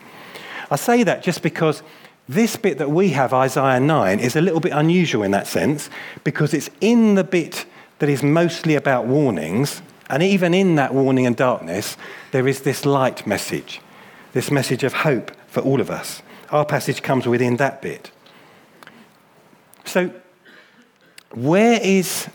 I 0.69 0.75
say 0.75 1.01
that 1.01 1.23
just 1.23 1.41
because 1.41 1.81
this 2.29 2.55
bit 2.57 2.77
that 2.77 2.91
we 2.91 3.09
have, 3.09 3.33
Isaiah 3.33 3.79
9, 3.79 4.19
is 4.19 4.35
a 4.35 4.41
little 4.41 4.59
bit 4.59 4.71
unusual 4.71 5.23
in 5.23 5.31
that 5.31 5.47
sense 5.47 5.89
because 6.23 6.53
it's 6.53 6.69
in 6.79 7.15
the 7.15 7.23
bit 7.23 7.65
that 7.97 8.07
is 8.07 8.21
mostly 8.21 8.75
about 8.75 9.07
warnings, 9.07 9.81
and 10.11 10.21
even 10.21 10.53
in 10.53 10.75
that 10.75 10.93
warning 10.93 11.25
and 11.25 11.35
darkness, 11.35 11.97
there 12.29 12.47
is 12.47 12.61
this 12.61 12.85
light 12.85 13.25
message, 13.25 13.81
this 14.33 14.51
message 14.51 14.83
of 14.83 14.93
hope 14.93 15.31
for 15.47 15.61
all 15.61 15.81
of 15.81 15.89
us. 15.89 16.21
Our 16.51 16.65
passage 16.65 17.01
comes 17.01 17.25
within 17.25 17.57
that 17.57 17.81
bit. 17.81 18.11
So, 19.85 20.11
where 21.33 21.79
is, 21.81 22.27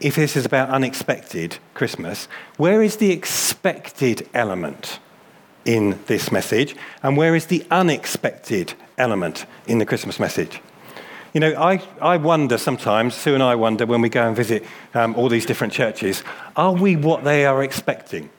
if 0.00 0.16
this 0.16 0.36
is 0.36 0.44
about 0.44 0.68
unexpected 0.68 1.58
Christmas, 1.74 2.28
where 2.56 2.82
is 2.82 2.96
the 2.96 3.10
expected 3.10 4.28
element 4.34 4.98
in 5.64 5.98
this 6.06 6.30
message? 6.30 6.76
And 7.02 7.16
where 7.16 7.34
is 7.34 7.46
the 7.46 7.66
unexpected 7.70 8.74
element 8.98 9.46
in 9.66 9.78
the 9.78 9.86
Christmas 9.86 10.20
message? 10.20 10.60
You 11.32 11.40
know, 11.40 11.54
I, 11.54 11.82
I 12.00 12.16
wonder 12.16 12.58
sometimes, 12.58 13.14
Sue 13.14 13.34
and 13.34 13.42
I 13.42 13.56
wonder 13.56 13.86
when 13.86 14.00
we 14.00 14.08
go 14.08 14.26
and 14.26 14.36
visit 14.36 14.64
um, 14.94 15.16
all 15.16 15.28
these 15.28 15.46
different 15.46 15.72
churches, 15.72 16.22
are 16.54 16.72
we 16.72 16.94
what 16.94 17.24
they 17.24 17.44
are 17.44 17.62
expecting? 17.64 18.30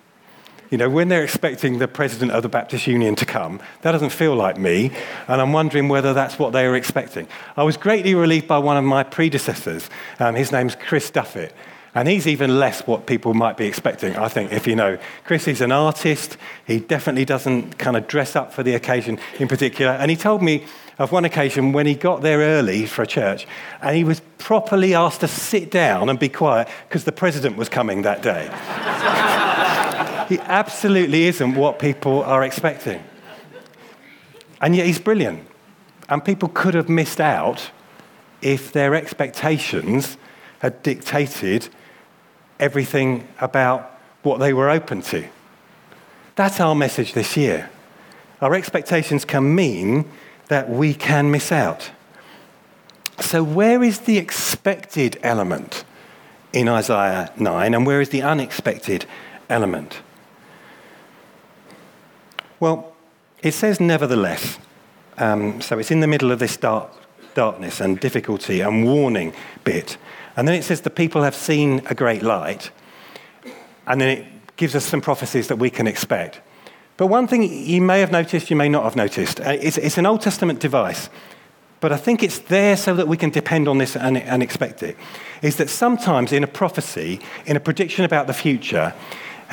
You 0.71 0.77
know, 0.77 0.89
when 0.89 1.09
they're 1.09 1.23
expecting 1.23 1.77
the 1.77 1.87
president 1.87 2.31
of 2.31 2.43
the 2.43 2.49
Baptist 2.49 2.87
Union 2.87 3.15
to 3.15 3.25
come, 3.25 3.59
that 3.81 3.91
doesn't 3.91 4.09
feel 4.09 4.35
like 4.35 4.57
me, 4.57 4.91
and 5.27 5.41
I'm 5.41 5.53
wondering 5.53 5.89
whether 5.89 6.13
that's 6.13 6.39
what 6.39 6.53
they 6.53 6.67
were 6.67 6.75
expecting. 6.75 7.27
I 7.55 7.63
was 7.63 7.77
greatly 7.77 8.15
relieved 8.15 8.47
by 8.47 8.57
one 8.57 8.77
of 8.77 8.83
my 8.83 9.03
predecessors. 9.03 9.89
Um, 10.19 10.35
his 10.35 10.51
name's 10.51 10.75
Chris 10.75 11.11
Duffett. 11.11 11.51
And 11.93 12.09
he's 12.09 12.27
even 12.27 12.59
less 12.59 12.85
what 12.85 13.05
people 13.05 13.33
might 13.33 13.55
be 13.55 13.65
expecting, 13.67 14.17
I 14.17 14.27
think, 14.27 14.51
if 14.51 14.67
you 14.67 14.75
know. 14.75 14.97
Chris 15.23 15.47
is 15.47 15.61
an 15.61 15.71
artist. 15.71 16.35
He 16.67 16.81
definitely 16.81 17.23
doesn't 17.23 17.77
kind 17.77 17.95
of 17.95 18.05
dress 18.05 18.35
up 18.35 18.51
for 18.51 18.63
the 18.63 18.75
occasion 18.75 19.17
in 19.39 19.47
particular. 19.47 19.93
And 19.93 20.11
he 20.11 20.17
told 20.17 20.43
me 20.43 20.65
of 20.99 21.13
one 21.13 21.23
occasion 21.23 21.71
when 21.71 21.85
he 21.85 21.95
got 21.95 22.21
there 22.21 22.39
early 22.39 22.85
for 22.85 23.03
a 23.03 23.07
church 23.07 23.47
and 23.81 23.95
he 23.95 24.03
was 24.03 24.21
properly 24.37 24.93
asked 24.93 25.21
to 25.21 25.27
sit 25.27 25.71
down 25.71 26.09
and 26.09 26.19
be 26.19 26.29
quiet 26.29 26.67
because 26.87 27.05
the 27.05 27.11
president 27.11 27.55
was 27.55 27.69
coming 27.69 28.01
that 28.01 28.21
day. 28.21 28.49
He 30.27 30.39
absolutely 30.39 31.23
isn't 31.25 31.55
what 31.55 31.79
people 31.79 32.23
are 32.23 32.43
expecting. 32.43 33.03
And 34.61 34.75
yet 34.75 34.85
he's 34.85 34.99
brilliant. 34.99 35.47
And 36.09 36.23
people 36.23 36.49
could 36.49 36.73
have 36.73 36.89
missed 36.89 37.19
out 37.19 37.71
if 38.41 38.71
their 38.71 38.95
expectations 38.95 40.17
had 40.59 40.81
dictated 40.83 41.69
everything 42.59 43.27
about 43.39 43.99
what 44.23 44.39
they 44.39 44.53
were 44.53 44.69
open 44.69 45.01
to. 45.01 45.27
That's 46.35 46.59
our 46.59 46.75
message 46.75 47.13
this 47.13 47.37
year. 47.37 47.69
Our 48.41 48.53
expectations 48.53 49.25
can 49.25 49.55
mean 49.55 50.05
that 50.47 50.69
we 50.69 50.93
can 50.93 51.31
miss 51.31 51.51
out. 51.51 51.91
So, 53.19 53.43
where 53.43 53.81
is 53.81 53.99
the 53.99 54.17
expected 54.17 55.17
element 55.23 55.85
in 56.51 56.67
Isaiah 56.67 57.31
9, 57.37 57.73
and 57.73 57.85
where 57.85 58.01
is 58.01 58.09
the 58.09 58.21
unexpected 58.21 59.05
element? 59.49 60.01
Well, 62.59 62.95
it 63.41 63.53
says 63.53 63.79
nevertheless. 63.79 64.57
Um, 65.17 65.61
so 65.61 65.79
it's 65.79 65.91
in 65.91 65.99
the 65.99 66.07
middle 66.07 66.31
of 66.31 66.39
this 66.39 66.57
dark, 66.57 66.91
darkness 67.33 67.79
and 67.79 67.99
difficulty 67.99 68.61
and 68.61 68.85
warning 68.85 69.33
bit. 69.63 69.97
And 70.35 70.47
then 70.47 70.55
it 70.55 70.63
says 70.63 70.81
the 70.81 70.89
people 70.89 71.23
have 71.23 71.35
seen 71.35 71.81
a 71.89 71.95
great 71.95 72.21
light. 72.21 72.71
And 73.87 74.01
then 74.01 74.09
it 74.17 74.25
gives 74.57 74.75
us 74.75 74.85
some 74.85 75.01
prophecies 75.01 75.47
that 75.47 75.57
we 75.57 75.69
can 75.69 75.87
expect. 75.87 76.41
But 76.97 77.07
one 77.07 77.27
thing 77.27 77.43
you 77.43 77.81
may 77.81 77.99
have 77.99 78.11
noticed, 78.11 78.49
you 78.49 78.55
may 78.55 78.69
not 78.69 78.83
have 78.83 78.95
noticed, 78.95 79.39
uh, 79.41 79.57
it's, 79.61 79.77
it's 79.77 79.97
an 79.97 80.05
Old 80.05 80.21
Testament 80.21 80.59
device. 80.59 81.09
But 81.81 81.91
I 81.91 81.97
think 81.97 82.23
it's 82.23 82.39
there 82.39 82.77
so 82.77 82.95
that 82.95 83.07
we 83.07 83.17
can 83.17 83.29
depend 83.29 83.67
on 83.67 83.77
this 83.77 83.95
and, 83.95 84.17
and 84.17 84.41
expect 84.41 84.81
it. 84.81 84.97
Is 85.41 85.57
that 85.57 85.69
sometimes 85.69 86.31
in 86.31 86.43
a 86.43 86.47
prophecy, 86.47 87.19
in 87.45 87.57
a 87.57 87.59
prediction 87.59 88.05
about 88.05 88.27
the 88.27 88.33
future, 88.33 88.93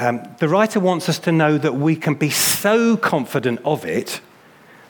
um, 0.02 0.22
the 0.38 0.48
writer 0.48 0.80
wants 0.80 1.08
us 1.08 1.20
to 1.20 1.32
know 1.32 1.58
that 1.58 1.76
we 1.76 1.94
can 1.94 2.14
be 2.14 2.28
so 2.28 2.96
confident 2.96 3.60
of 3.64 3.84
it 3.84 4.20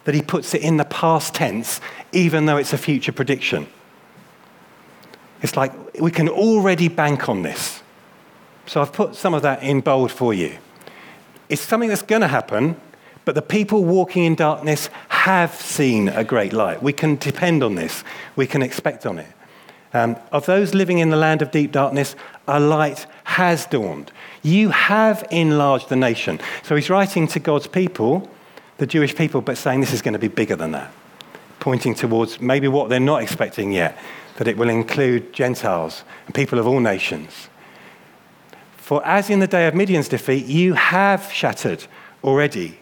that 0.04 0.14
he 0.14 0.22
puts 0.22 0.54
it 0.54 0.62
in 0.62 0.78
the 0.78 0.86
past 0.86 1.34
tense, 1.34 1.82
even 2.12 2.46
though 2.46 2.56
it's 2.56 2.72
a 2.72 2.78
future 2.78 3.12
prediction. 3.12 3.66
It's 5.42 5.54
like 5.54 6.00
we 6.00 6.10
can 6.10 6.30
already 6.30 6.88
bank 6.88 7.28
on 7.28 7.42
this. 7.42 7.82
So 8.66 8.80
I've 8.80 8.92
put 8.92 9.14
some 9.14 9.34
of 9.34 9.42
that 9.42 9.62
in 9.62 9.82
bold 9.82 10.10
for 10.10 10.32
you. 10.32 10.56
It's 11.50 11.60
something 11.60 11.90
that's 11.90 12.02
going 12.02 12.22
to 12.22 12.28
happen, 12.28 12.76
but 13.26 13.34
the 13.34 13.42
people 13.42 13.84
walking 13.84 14.24
in 14.24 14.34
darkness 14.34 14.88
have 15.08 15.54
seen 15.54 16.08
a 16.08 16.24
great 16.24 16.54
light. 16.54 16.82
We 16.82 16.94
can 16.94 17.16
depend 17.16 17.62
on 17.62 17.74
this, 17.74 18.02
we 18.34 18.46
can 18.46 18.62
expect 18.62 19.04
on 19.04 19.18
it. 19.18 19.30
Um, 19.94 20.16
of 20.30 20.46
those 20.46 20.74
living 20.74 20.98
in 20.98 21.10
the 21.10 21.16
land 21.16 21.42
of 21.42 21.50
deep 21.50 21.72
darkness, 21.72 22.16
a 22.48 22.58
light 22.58 23.06
has 23.24 23.66
dawned. 23.66 24.10
You 24.42 24.70
have 24.70 25.26
enlarged 25.30 25.88
the 25.88 25.96
nation. 25.96 26.40
So 26.62 26.74
he's 26.74 26.88
writing 26.88 27.28
to 27.28 27.38
God's 27.38 27.66
people, 27.66 28.30
the 28.78 28.86
Jewish 28.86 29.14
people, 29.14 29.42
but 29.42 29.58
saying 29.58 29.80
this 29.80 29.92
is 29.92 30.02
going 30.02 30.14
to 30.14 30.18
be 30.18 30.28
bigger 30.28 30.56
than 30.56 30.72
that, 30.72 30.90
pointing 31.60 31.94
towards 31.94 32.40
maybe 32.40 32.68
what 32.68 32.88
they're 32.88 33.00
not 33.00 33.22
expecting 33.22 33.70
yet, 33.72 33.98
that 34.38 34.48
it 34.48 34.56
will 34.56 34.70
include 34.70 35.32
Gentiles 35.32 36.04
and 36.26 36.34
people 36.34 36.58
of 36.58 36.66
all 36.66 36.80
nations. 36.80 37.48
For 38.76 39.04
as 39.06 39.30
in 39.30 39.40
the 39.40 39.46
day 39.46 39.66
of 39.68 39.74
Midian's 39.74 40.08
defeat, 40.08 40.46
you 40.46 40.72
have 40.74 41.30
shattered 41.30 41.84
already 42.24 42.78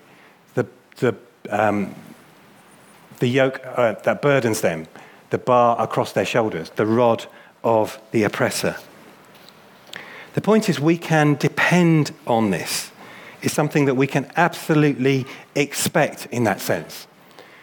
the, 0.54 0.66
the, 0.96 1.14
um, 1.50 1.94
the 3.18 3.26
yoke 3.26 3.60
uh, 3.64 3.92
that 3.92 4.22
burdens 4.22 4.60
them, 4.60 4.86
the 5.30 5.38
bar 5.38 5.80
across 5.80 6.12
their 6.12 6.24
shoulders, 6.24 6.70
the 6.70 6.86
rod 6.86 7.26
of 7.64 8.00
the 8.10 8.22
oppressor. 8.24 8.76
The 10.34 10.40
point 10.40 10.68
is, 10.68 10.78
we 10.78 10.96
can 10.96 11.34
depend 11.34 12.12
on 12.26 12.50
this. 12.50 12.92
It's 13.42 13.54
something 13.54 13.86
that 13.86 13.94
we 13.94 14.06
can 14.06 14.30
absolutely 14.36 15.26
expect 15.54 16.26
in 16.26 16.44
that 16.44 16.60
sense. 16.60 17.06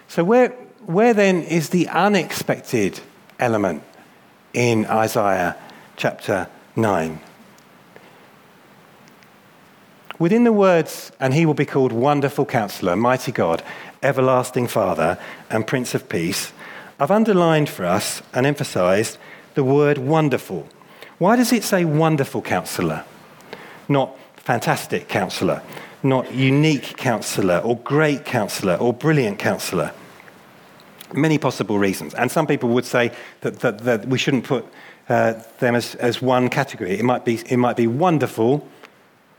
So, 0.08 0.24
where, 0.24 0.50
where 0.86 1.14
then 1.14 1.44
is 1.44 1.70
the 1.70 1.88
unexpected 1.90 3.00
element 3.40 3.84
in 4.54 4.86
Isaiah 4.86 5.56
chapter 5.96 6.48
9? 6.76 7.20
Within 10.20 10.46
the 10.46 10.54
words, 10.54 11.12
and 11.20 11.34
he 11.34 11.46
will 11.46 11.54
be 11.54 11.66
called 11.66 11.92
Wonderful 11.92 12.46
Counselor, 12.46 12.96
Mighty 12.96 13.32
God, 13.32 13.62
Everlasting 14.02 14.68
Father, 14.68 15.20
and 15.50 15.68
Prince 15.68 15.94
of 15.94 16.10
Peace, 16.10 16.52
I've 17.00 17.12
underlined 17.12 17.70
for 17.70 17.86
us 17.86 18.24
and 18.34 18.46
emphasized 18.46 19.18
the 19.54 19.64
word 19.64 20.00
wonderful. 20.00 20.68
Why 21.20 21.36
does 21.36 21.54
it 21.54 21.64
say 21.64 21.86
wonderful 21.86 22.42
counselor? 22.42 23.04
Not 23.88 24.18
fantastic 24.36 25.08
counselor, 25.08 25.62
not 26.02 26.34
unique 26.34 26.98
counselor, 26.98 27.60
or 27.60 27.78
great 27.78 28.26
counselor, 28.26 28.76
or 28.76 28.94
brilliant 28.94 29.38
counselor. 29.38 29.92
Many 31.14 31.38
possible 31.38 31.78
reasons. 31.78 32.14
And 32.16 32.32
some 32.32 32.48
people 32.48 32.70
would 32.70 32.86
say 32.86 33.12
that, 33.42 33.60
that, 33.60 33.80
that 33.80 34.08
we 34.08 34.18
shouldn't 34.18 34.46
put 34.46 34.66
uh, 35.08 35.36
them 35.60 35.76
as, 35.76 35.96
as 35.96 36.22
one 36.22 36.50
category. 36.50 36.98
It 36.98 37.06
might, 37.06 37.26
be, 37.26 37.36
it 37.48 37.58
might 37.58 37.78
be 37.78 37.88
wonderful 37.88 38.68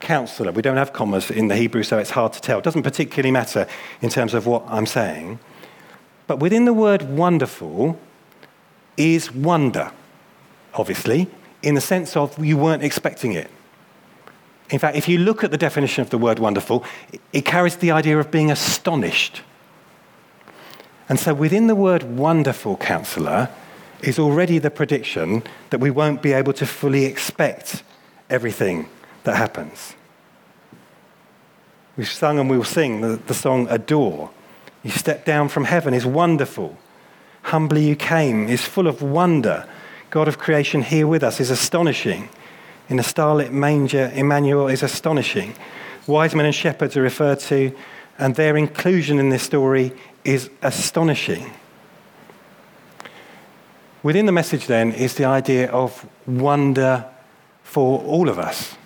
counselor. 0.00 0.52
We 0.52 0.62
don't 0.62 0.76
have 0.76 0.92
commas 0.92 1.30
in 1.30 1.48
the 1.48 1.56
Hebrew, 1.56 1.82
so 1.82 1.98
it's 1.98 2.10
hard 2.10 2.32
to 2.34 2.40
tell. 2.40 2.58
It 2.58 2.64
doesn't 2.64 2.84
particularly 2.84 3.32
matter 3.32 3.66
in 4.00 4.10
terms 4.10 4.32
of 4.32 4.46
what 4.46 4.64
I'm 4.68 4.86
saying. 4.86 5.40
But 6.28 6.38
within 6.38 6.66
the 6.66 6.74
word 6.74 7.02
wonderful 7.02 7.98
is 8.96 9.32
wonder, 9.32 9.90
obviously, 10.74 11.28
in 11.62 11.74
the 11.74 11.80
sense 11.80 12.16
of 12.16 12.44
you 12.44 12.56
weren't 12.56 12.84
expecting 12.84 13.32
it. 13.32 13.50
In 14.70 14.78
fact, 14.78 14.96
if 14.96 15.08
you 15.08 15.18
look 15.18 15.42
at 15.42 15.50
the 15.50 15.56
definition 15.56 16.02
of 16.02 16.10
the 16.10 16.18
word 16.18 16.38
wonderful, 16.38 16.84
it 17.32 17.46
carries 17.46 17.76
the 17.76 17.90
idea 17.90 18.18
of 18.18 18.30
being 18.30 18.50
astonished. 18.50 19.42
And 21.08 21.18
so 21.18 21.32
within 21.32 21.66
the 21.66 21.74
word 21.74 22.02
wonderful 22.02 22.76
counselor 22.76 23.48
is 24.02 24.18
already 24.18 24.58
the 24.58 24.70
prediction 24.70 25.42
that 25.70 25.80
we 25.80 25.90
won't 25.90 26.20
be 26.20 26.34
able 26.34 26.52
to 26.52 26.66
fully 26.66 27.06
expect 27.06 27.82
everything 28.28 28.88
that 29.24 29.36
happens. 29.36 29.94
We've 31.96 32.06
sung 32.06 32.38
and 32.38 32.50
we'll 32.50 32.64
sing 32.64 33.00
the, 33.00 33.16
the 33.26 33.34
song 33.34 33.66
Adore. 33.70 34.30
You 34.82 34.90
step 34.90 35.24
down 35.24 35.48
from 35.48 35.64
heaven 35.64 35.94
is 35.94 36.06
wonderful. 36.06 36.76
Humbly 37.42 37.86
you 37.86 37.96
came 37.96 38.48
is 38.48 38.64
full 38.64 38.86
of 38.86 39.02
wonder. 39.02 39.68
God 40.10 40.28
of 40.28 40.38
creation 40.38 40.82
here 40.82 41.06
with 41.06 41.22
us 41.22 41.40
is 41.40 41.50
astonishing. 41.50 42.28
In 42.88 42.98
a 42.98 43.02
starlit 43.02 43.52
manger, 43.52 44.10
Emmanuel 44.14 44.68
is 44.68 44.82
astonishing. 44.82 45.54
Wise 46.06 46.34
men 46.34 46.46
and 46.46 46.54
shepherds 46.54 46.96
are 46.96 47.02
referred 47.02 47.40
to, 47.40 47.76
and 48.18 48.34
their 48.34 48.56
inclusion 48.56 49.18
in 49.18 49.28
this 49.28 49.42
story 49.42 49.92
is 50.24 50.48
astonishing. 50.62 51.52
Within 54.02 54.26
the 54.26 54.32
message, 54.32 54.66
then, 54.66 54.92
is 54.92 55.14
the 55.14 55.24
idea 55.24 55.70
of 55.70 56.08
wonder 56.26 57.04
for 57.62 58.00
all 58.00 58.28
of 58.28 58.38
us, 58.38 58.76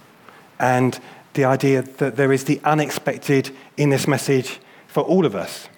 and 0.59 0.99
the 1.35 1.45
idea 1.45 1.83
that 1.83 2.17
there 2.17 2.33
is 2.33 2.45
the 2.45 2.61
unexpected 2.65 3.55
in 3.77 3.91
this 3.91 4.09
message 4.09 4.59
for 4.89 5.03
all 5.03 5.25
of 5.25 5.37
us. 5.37 5.69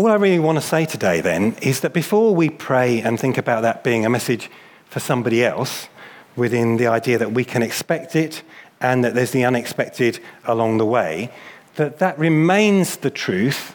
All 0.00 0.06
I 0.06 0.14
really 0.14 0.38
want 0.38 0.56
to 0.56 0.62
say 0.66 0.86
today, 0.86 1.20
then, 1.20 1.54
is 1.60 1.80
that 1.80 1.92
before 1.92 2.34
we 2.34 2.48
pray 2.48 3.02
and 3.02 3.20
think 3.20 3.36
about 3.36 3.60
that 3.60 3.84
being 3.84 4.06
a 4.06 4.08
message 4.08 4.50
for 4.86 4.98
somebody 4.98 5.44
else, 5.44 5.90
within 6.36 6.78
the 6.78 6.86
idea 6.86 7.18
that 7.18 7.32
we 7.32 7.44
can 7.44 7.62
expect 7.62 8.16
it 8.16 8.42
and 8.80 9.04
that 9.04 9.14
there's 9.14 9.32
the 9.32 9.44
unexpected 9.44 10.18
along 10.46 10.78
the 10.78 10.86
way, 10.86 11.30
that 11.76 11.98
that 11.98 12.18
remains 12.18 12.96
the 12.96 13.10
truth 13.10 13.74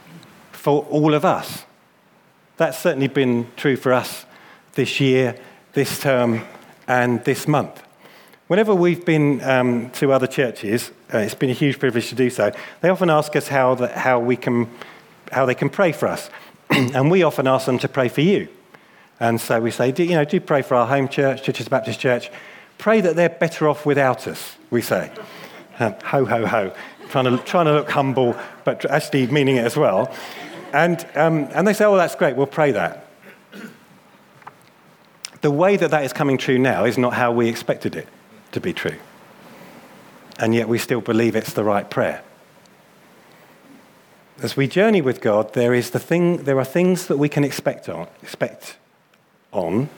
for 0.51 0.83
all 0.85 1.13
of 1.13 1.23
us. 1.23 1.63
That's 2.57 2.79
certainly 2.79 3.07
been 3.07 3.47
true 3.55 3.75
for 3.75 3.93
us 3.93 4.25
this 4.73 4.99
year, 4.99 5.37
this 5.73 5.99
term, 5.99 6.41
and 6.87 7.23
this 7.23 7.47
month. 7.47 7.83
Whenever 8.47 8.73
we've 8.73 9.05
been 9.05 9.43
um, 9.43 9.91
to 9.91 10.11
other 10.11 10.25
churches, 10.25 10.89
uh, 11.13 11.19
it's 11.19 11.35
been 11.35 11.51
a 11.51 11.53
huge 11.53 11.77
privilege 11.77 12.09
to 12.09 12.15
do 12.15 12.31
so. 12.31 12.51
They 12.81 12.89
often 12.89 13.11
ask 13.11 13.35
us 13.35 13.47
how, 13.47 13.75
the, 13.75 13.89
how, 13.89 14.19
we 14.19 14.35
can, 14.35 14.71
how 15.31 15.45
they 15.45 15.55
can 15.55 15.69
pray 15.69 15.91
for 15.91 16.07
us. 16.07 16.29
and 16.69 17.11
we 17.11 17.23
often 17.23 17.47
ask 17.47 17.65
them 17.65 17.79
to 17.79 17.87
pray 17.87 18.09
for 18.09 18.21
you. 18.21 18.47
And 19.19 19.39
so 19.39 19.61
we 19.61 19.71
say, 19.71 19.91
do, 19.91 20.03
you 20.03 20.15
know, 20.15 20.25
do 20.25 20.39
pray 20.39 20.61
for 20.61 20.75
our 20.75 20.87
home 20.87 21.07
church, 21.07 21.43
Churches 21.43 21.69
Baptist 21.69 21.99
Church. 21.99 22.29
Pray 22.77 23.01
that 23.01 23.15
they're 23.15 23.29
better 23.29 23.69
off 23.69 23.85
without 23.85 24.27
us, 24.27 24.57
we 24.69 24.81
say. 24.81 25.11
Um, 25.79 25.95
ho, 26.03 26.25
ho, 26.25 26.45
ho. 26.45 26.73
Trying 27.09 27.25
to, 27.25 27.37
trying 27.43 27.65
to 27.65 27.73
look 27.73 27.89
humble, 27.89 28.35
but 28.65 28.83
actually 28.89 29.27
meaning 29.27 29.55
it 29.55 29.65
as 29.65 29.77
well. 29.77 30.13
And, 30.73 31.05
um, 31.15 31.47
and 31.53 31.65
they 31.65 31.73
say, 31.73 31.85
oh, 31.85 31.95
that's 31.95 32.15
great, 32.15 32.35
we'll 32.35 32.47
pray 32.47 32.71
that. 32.71 33.07
The 35.41 35.51
way 35.51 35.77
that 35.77 35.91
that 35.91 36.03
is 36.03 36.11
coming 36.11 36.37
true 36.37 36.57
now 36.57 36.85
is 36.85 36.97
not 36.97 37.13
how 37.13 37.31
we 37.31 37.47
expected 37.47 37.95
it 37.95 38.07
to 38.51 38.59
be 38.59 38.73
true. 38.73 38.97
And 40.39 40.53
yet 40.53 40.67
we 40.67 40.79
still 40.79 41.01
believe 41.01 41.35
it's 41.35 41.53
the 41.53 41.63
right 41.63 41.89
prayer. 41.89 42.23
As 44.41 44.57
we 44.57 44.67
journey 44.67 45.01
with 45.01 45.21
God, 45.21 45.53
there, 45.53 45.73
is 45.73 45.91
the 45.91 45.99
thing, 45.99 46.43
there 46.43 46.59
are 46.59 46.65
things 46.65 47.07
that 47.07 47.17
we 47.17 47.29
can 47.29 47.45
expect 47.45 47.87
on, 47.87 48.07
expect 48.21 48.77
on, 49.53 49.89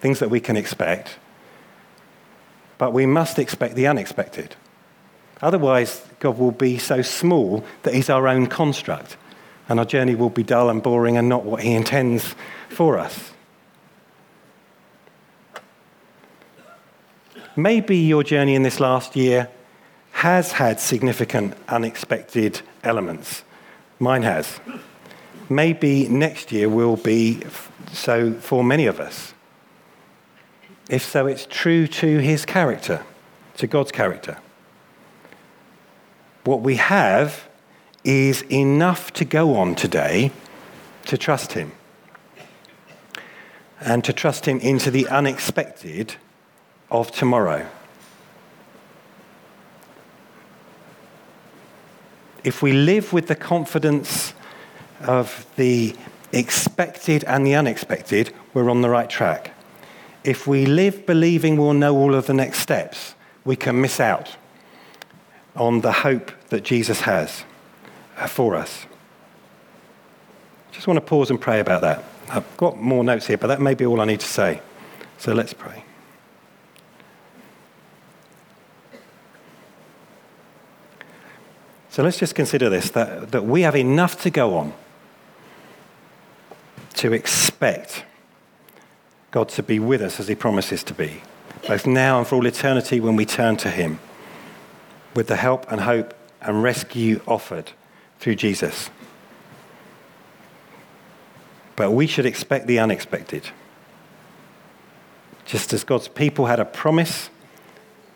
things 0.00 0.18
that 0.18 0.28
we 0.28 0.40
can 0.40 0.56
expect, 0.56 1.18
but 2.78 2.92
we 2.92 3.06
must 3.06 3.38
expect 3.38 3.76
the 3.76 3.86
unexpected. 3.86 4.56
Otherwise, 5.40 6.04
God 6.18 6.36
will 6.36 6.50
be 6.50 6.78
so 6.78 7.00
small 7.00 7.64
that 7.84 7.94
He's 7.94 8.10
our 8.10 8.26
own 8.26 8.48
construct 8.48 9.16
and 9.68 9.78
our 9.78 9.86
journey 9.86 10.14
will 10.14 10.30
be 10.30 10.42
dull 10.42 10.68
and 10.68 10.82
boring 10.82 11.16
and 11.16 11.28
not 11.28 11.44
what 11.44 11.62
He 11.62 11.74
intends 11.74 12.34
for 12.68 12.98
us. 12.98 13.30
Maybe 17.56 17.98
your 17.98 18.24
journey 18.24 18.56
in 18.56 18.64
this 18.64 18.80
last 18.80 19.14
year 19.14 19.48
has 20.24 20.52
had 20.52 20.80
significant 20.80 21.52
unexpected 21.68 22.62
elements. 22.82 23.44
Mine 23.98 24.22
has. 24.22 24.58
Maybe 25.50 26.08
next 26.08 26.50
year 26.50 26.66
will 26.66 26.96
be 26.96 27.42
so 27.92 28.32
for 28.32 28.64
many 28.64 28.86
of 28.86 29.00
us. 29.00 29.34
If 30.88 31.04
so, 31.04 31.26
it's 31.26 31.44
true 31.44 31.86
to 31.86 32.18
his 32.20 32.46
character, 32.46 33.04
to 33.58 33.66
God's 33.66 33.92
character. 33.92 34.38
What 36.44 36.62
we 36.62 36.76
have 36.76 37.46
is 38.02 38.40
enough 38.50 39.12
to 39.20 39.26
go 39.26 39.56
on 39.56 39.74
today 39.74 40.30
to 41.04 41.18
trust 41.18 41.52
Him 41.52 41.72
and 43.78 44.02
to 44.04 44.14
trust 44.14 44.46
Him 44.46 44.58
into 44.60 44.90
the 44.90 45.06
unexpected 45.08 46.14
of 46.90 47.10
tomorrow. 47.10 47.68
If 52.44 52.62
we 52.62 52.72
live 52.72 53.12
with 53.12 53.26
the 53.26 53.34
confidence 53.34 54.34
of 55.00 55.46
the 55.56 55.96
expected 56.32 57.24
and 57.24 57.46
the 57.46 57.54
unexpected, 57.54 58.32
we're 58.52 58.70
on 58.70 58.82
the 58.82 58.90
right 58.90 59.08
track. 59.08 59.52
If 60.24 60.46
we 60.46 60.66
live 60.66 61.06
believing 61.06 61.56
we'll 61.56 61.74
know 61.74 61.96
all 61.96 62.14
of 62.14 62.26
the 62.26 62.34
next 62.34 62.58
steps, 62.58 63.14
we 63.44 63.56
can 63.56 63.80
miss 63.80 63.98
out 63.98 64.36
on 65.56 65.80
the 65.80 65.92
hope 65.92 66.32
that 66.48 66.64
Jesus 66.64 67.00
has 67.02 67.44
uh, 68.16 68.26
for 68.26 68.54
us. 68.54 68.86
Just 70.72 70.86
want 70.86 70.96
to 70.96 71.02
pause 71.02 71.30
and 71.30 71.40
pray 71.40 71.60
about 71.60 71.82
that. 71.82 72.04
I've 72.28 72.56
got 72.56 72.80
more 72.80 73.04
notes 73.04 73.26
here, 73.26 73.36
but 73.38 73.46
that 73.46 73.60
may 73.60 73.74
be 73.74 73.86
all 73.86 74.00
I 74.00 74.04
need 74.04 74.20
to 74.20 74.26
say. 74.26 74.60
So 75.18 75.32
let's 75.32 75.52
pray. 75.52 75.83
So 81.94 82.02
let's 82.02 82.18
just 82.18 82.34
consider 82.34 82.68
this 82.68 82.90
that, 82.90 83.30
that 83.30 83.44
we 83.44 83.62
have 83.62 83.76
enough 83.76 84.20
to 84.22 84.30
go 84.30 84.56
on 84.56 84.72
to 86.94 87.12
expect 87.12 88.04
God 89.30 89.48
to 89.50 89.62
be 89.62 89.78
with 89.78 90.02
us 90.02 90.18
as 90.18 90.26
He 90.26 90.34
promises 90.34 90.82
to 90.82 90.92
be, 90.92 91.22
both 91.68 91.86
now 91.86 92.18
and 92.18 92.26
for 92.26 92.34
all 92.34 92.46
eternity 92.46 92.98
when 92.98 93.14
we 93.14 93.24
turn 93.24 93.56
to 93.58 93.70
Him, 93.70 94.00
with 95.14 95.28
the 95.28 95.36
help 95.36 95.70
and 95.70 95.82
hope 95.82 96.14
and 96.42 96.64
rescue 96.64 97.20
offered 97.28 97.70
through 98.18 98.34
Jesus. 98.34 98.90
But 101.76 101.92
we 101.92 102.08
should 102.08 102.26
expect 102.26 102.66
the 102.66 102.80
unexpected. 102.80 103.50
Just 105.44 105.72
as 105.72 105.84
God's 105.84 106.08
people 106.08 106.46
had 106.46 106.58
a 106.58 106.64
promise, 106.64 107.30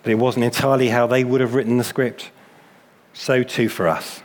but 0.02 0.10
it 0.10 0.16
wasn't 0.16 0.46
entirely 0.46 0.88
how 0.88 1.06
they 1.06 1.22
would 1.22 1.40
have 1.40 1.54
written 1.54 1.78
the 1.78 1.84
script, 1.84 2.32
so 3.18 3.42
too 3.42 3.68
for 3.68 3.88
us. 3.88 4.22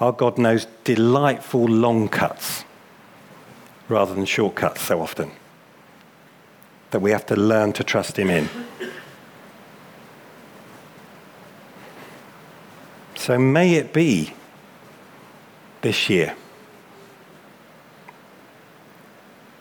Our 0.00 0.10
God 0.10 0.36
knows 0.36 0.66
delightful 0.82 1.64
long 1.64 2.08
cuts 2.08 2.64
rather 3.88 4.12
than 4.12 4.24
shortcuts 4.24 4.82
so 4.82 5.00
often 5.00 5.30
that 6.90 6.98
we 6.98 7.12
have 7.12 7.24
to 7.26 7.36
learn 7.36 7.72
to 7.74 7.84
trust 7.84 8.18
Him 8.18 8.30
in. 8.30 8.48
So 13.14 13.38
may 13.38 13.74
it 13.74 13.92
be 13.92 14.34
this 15.82 16.10
year 16.10 16.34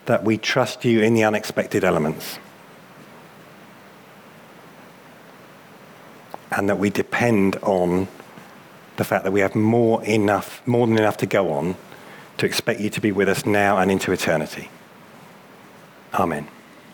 that 0.07 0.23
we 0.23 0.39
trust 0.39 0.83
you 0.85 1.01
in 1.01 1.13
the 1.13 1.23
unexpected 1.23 1.83
elements 1.83 2.39
and 6.55 6.69
that 6.69 6.79
we 6.79 6.89
depend 6.89 7.57
on 7.57 8.07
the 8.97 9.03
fact 9.03 9.23
that 9.25 9.31
we 9.31 9.41
have 9.41 9.55
more 9.55 10.03
enough, 10.03 10.65
more 10.65 10.87
than 10.87 10.97
enough 10.97 11.17
to 11.17 11.25
go 11.25 11.51
on 11.51 11.75
to 12.37 12.45
expect 12.45 12.79
you 12.79 12.89
to 12.89 13.01
be 13.01 13.11
with 13.11 13.29
us 13.29 13.45
now 13.45 13.77
and 13.77 13.91
into 13.91 14.11
eternity. 14.11 14.69
Amen. 16.13 16.47